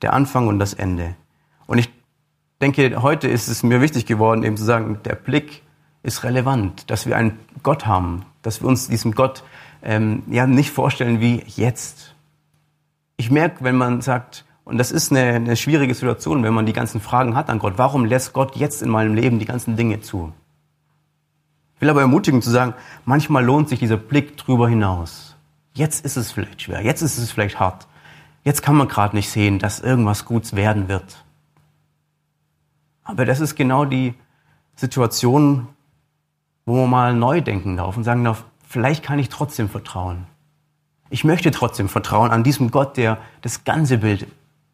Der 0.00 0.14
Anfang 0.14 0.48
und 0.48 0.58
das 0.58 0.72
Ende. 0.72 1.16
Und 1.66 1.76
ich 1.76 1.90
denke, 2.62 3.02
heute 3.02 3.28
ist 3.28 3.48
es 3.48 3.62
mir 3.62 3.82
wichtig 3.82 4.06
geworden, 4.06 4.42
eben 4.42 4.56
zu 4.56 4.64
sagen, 4.64 5.00
der 5.04 5.16
Blick 5.16 5.62
ist 6.02 6.24
relevant, 6.24 6.90
dass 6.90 7.06
wir 7.06 7.14
einen 7.14 7.38
Gott 7.62 7.86
haben, 7.86 8.24
dass 8.42 8.62
wir 8.62 8.68
uns 8.68 8.88
diesem 8.88 9.12
Gott 9.12 9.42
ähm, 9.84 10.22
ja 10.28 10.46
nicht 10.46 10.70
vorstellen 10.70 11.20
wie 11.20 11.44
jetzt, 11.46 12.14
ich 13.16 13.30
merke, 13.30 13.62
wenn 13.62 13.76
man 13.76 14.00
sagt, 14.00 14.44
und 14.64 14.78
das 14.78 14.90
ist 14.90 15.12
eine, 15.12 15.34
eine 15.34 15.56
schwierige 15.56 15.94
Situation, 15.94 16.42
wenn 16.42 16.54
man 16.54 16.64
die 16.64 16.72
ganzen 16.72 17.00
Fragen 17.00 17.36
hat 17.36 17.50
an 17.50 17.58
Gott, 17.58 17.74
warum 17.76 18.06
lässt 18.06 18.32
Gott 18.32 18.56
jetzt 18.56 18.82
in 18.82 18.88
meinem 18.88 19.14
Leben 19.14 19.38
die 19.38 19.44
ganzen 19.44 19.76
Dinge 19.76 20.00
zu? 20.00 20.32
Ich 21.76 21.82
will 21.82 21.90
aber 21.90 22.00
ermutigen 22.00 22.40
zu 22.40 22.50
sagen, 22.50 22.72
manchmal 23.04 23.44
lohnt 23.44 23.68
sich 23.68 23.78
dieser 23.78 23.98
Blick 23.98 24.38
drüber 24.38 24.68
hinaus. 24.68 25.36
Jetzt 25.74 26.04
ist 26.04 26.16
es 26.16 26.32
vielleicht 26.32 26.62
schwer, 26.62 26.82
jetzt 26.82 27.02
ist 27.02 27.18
es 27.18 27.30
vielleicht 27.30 27.60
hart. 27.60 27.86
Jetzt 28.42 28.62
kann 28.62 28.76
man 28.76 28.88
gerade 28.88 29.14
nicht 29.14 29.30
sehen, 29.30 29.58
dass 29.58 29.80
irgendwas 29.80 30.24
Gutes 30.24 30.56
werden 30.56 30.88
wird. 30.88 31.24
Aber 33.02 33.26
das 33.26 33.40
ist 33.40 33.54
genau 33.54 33.84
die 33.84 34.14
Situation, 34.76 35.68
wo 36.64 36.80
man 36.86 36.90
mal 36.90 37.14
neu 37.14 37.42
denken 37.42 37.76
darf 37.76 37.96
und 37.96 38.04
sagen 38.04 38.24
darf, 38.24 38.44
vielleicht 38.74 39.04
kann 39.04 39.20
ich 39.20 39.28
trotzdem 39.28 39.68
vertrauen. 39.68 40.26
Ich 41.08 41.22
möchte 41.22 41.52
trotzdem 41.52 41.88
vertrauen 41.88 42.32
an 42.32 42.42
diesem 42.42 42.72
Gott, 42.72 42.96
der 42.96 43.18
das 43.40 43.62
ganze 43.62 43.98
Bild 43.98 44.26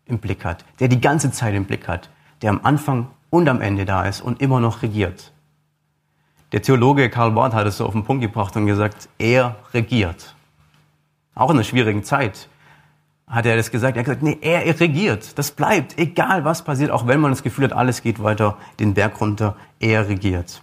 im 0.06 0.20
Blick 0.20 0.42
hat, 0.42 0.64
der 0.78 0.88
die 0.88 1.02
ganze 1.02 1.30
Zeit 1.32 1.54
im 1.54 1.66
Blick 1.66 1.86
hat, 1.86 2.08
der 2.40 2.48
am 2.48 2.60
Anfang 2.62 3.08
und 3.28 3.46
am 3.46 3.60
Ende 3.60 3.84
da 3.84 4.06
ist 4.06 4.22
und 4.22 4.40
immer 4.40 4.58
noch 4.58 4.80
regiert. 4.80 5.32
Der 6.52 6.62
Theologe 6.62 7.10
Karl 7.10 7.32
Barth 7.32 7.52
hat 7.52 7.66
es 7.66 7.76
so 7.76 7.84
auf 7.84 7.92
den 7.92 8.04
Punkt 8.04 8.22
gebracht 8.22 8.56
und 8.56 8.64
gesagt, 8.64 9.10
er 9.18 9.56
regiert. 9.74 10.34
Auch 11.34 11.50
in 11.50 11.58
einer 11.58 11.64
schwierigen 11.64 12.02
Zeit 12.02 12.48
hat 13.26 13.44
er 13.44 13.56
das 13.56 13.70
gesagt. 13.70 13.98
Er 13.98 14.00
hat 14.00 14.06
gesagt, 14.06 14.22
nee, 14.22 14.38
er 14.40 14.80
regiert. 14.80 15.36
Das 15.38 15.50
bleibt, 15.50 15.98
egal 15.98 16.46
was 16.46 16.64
passiert, 16.64 16.90
auch 16.90 17.06
wenn 17.06 17.20
man 17.20 17.32
das 17.32 17.42
Gefühl 17.42 17.66
hat, 17.66 17.74
alles 17.74 18.00
geht 18.00 18.22
weiter 18.22 18.56
den 18.78 18.94
Berg 18.94 19.20
runter. 19.20 19.56
Er 19.78 20.08
regiert. 20.08 20.62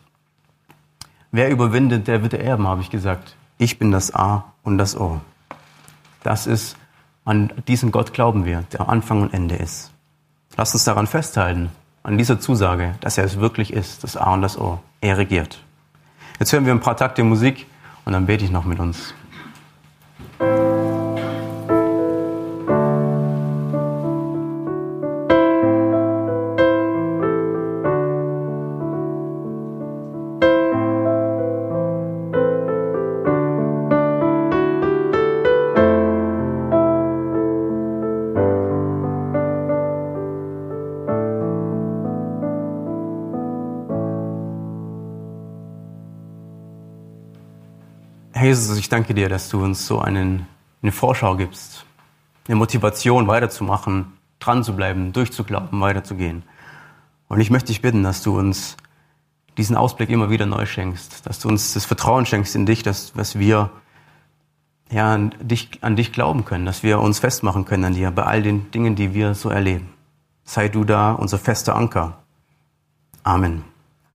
Wer 1.37 1.51
überwindet, 1.51 2.07
der 2.07 2.23
wird 2.23 2.33
erben, 2.33 2.67
habe 2.67 2.81
ich 2.81 2.89
gesagt. 2.89 3.35
Ich 3.59 3.77
bin 3.77 3.91
das 3.91 4.11
A 4.11 4.45
und 4.63 4.79
das 4.79 4.99
O. 4.99 5.21
Das 6.23 6.47
ist, 6.47 6.77
an 7.25 7.53
diesen 7.67 7.91
Gott 7.91 8.11
glauben 8.11 8.43
wir, 8.43 8.63
der 8.73 8.89
Anfang 8.89 9.21
und 9.21 9.35
Ende 9.35 9.53
ist. 9.53 9.91
Lasst 10.55 10.73
uns 10.73 10.83
daran 10.83 11.05
festhalten, 11.05 11.69
an 12.01 12.17
dieser 12.17 12.39
Zusage, 12.39 12.95
dass 13.01 13.19
er 13.19 13.23
es 13.23 13.39
wirklich 13.39 13.71
ist, 13.71 14.03
das 14.03 14.17
A 14.17 14.33
und 14.33 14.41
das 14.41 14.57
O. 14.57 14.79
Er 14.99 15.19
regiert. 15.19 15.63
Jetzt 16.39 16.53
hören 16.53 16.65
wir 16.65 16.73
ein 16.73 16.79
paar 16.79 16.97
Takte 16.97 17.23
Musik 17.23 17.67
und 18.05 18.13
dann 18.13 18.25
bete 18.25 18.43
ich 18.43 18.49
noch 18.49 18.65
mit 18.65 18.79
uns. 18.79 19.13
Jesus, 48.57 48.77
ich 48.77 48.89
danke 48.89 49.13
dir, 49.13 49.29
dass 49.29 49.49
du 49.49 49.63
uns 49.63 49.85
so 49.85 49.99
einen, 49.99 50.47
eine 50.81 50.91
Vorschau 50.91 51.35
gibst, 51.35 51.85
eine 52.47 52.55
Motivation 52.55 53.27
weiterzumachen, 53.27 54.13
dran 54.39 54.63
zu 54.63 54.75
bleiben, 54.75 55.13
durchzuglauben, 55.13 55.79
weiterzugehen. 55.79 56.43
Und 57.27 57.39
ich 57.39 57.51
möchte 57.51 57.67
dich 57.67 57.81
bitten, 57.81 58.03
dass 58.03 58.23
du 58.23 58.37
uns 58.37 58.75
diesen 59.57 59.75
Ausblick 59.75 60.09
immer 60.09 60.29
wieder 60.29 60.45
neu 60.45 60.65
schenkst, 60.65 61.25
dass 61.25 61.39
du 61.39 61.49
uns 61.49 61.73
das 61.73 61.85
Vertrauen 61.85 62.25
schenkst 62.25 62.55
in 62.55 62.65
dich, 62.65 62.83
dass, 62.83 63.13
dass 63.13 63.37
wir 63.37 63.69
ja, 64.89 65.13
an, 65.13 65.35
dich, 65.39 65.79
an 65.81 65.95
dich 65.95 66.11
glauben 66.11 66.45
können, 66.45 66.65
dass 66.65 66.83
wir 66.83 66.99
uns 66.99 67.19
festmachen 67.19 67.65
können 67.65 67.85
an 67.85 67.93
dir 67.93 68.09
bei 68.11 68.23
all 68.23 68.41
den 68.41 68.71
Dingen, 68.71 68.95
die 68.95 69.13
wir 69.13 69.35
so 69.35 69.49
erleben. 69.49 69.89
Sei 70.45 70.67
du 70.67 70.83
da 70.83 71.11
unser 71.11 71.37
fester 71.37 71.75
Anker. 71.75 72.17
Amen. 73.23 73.63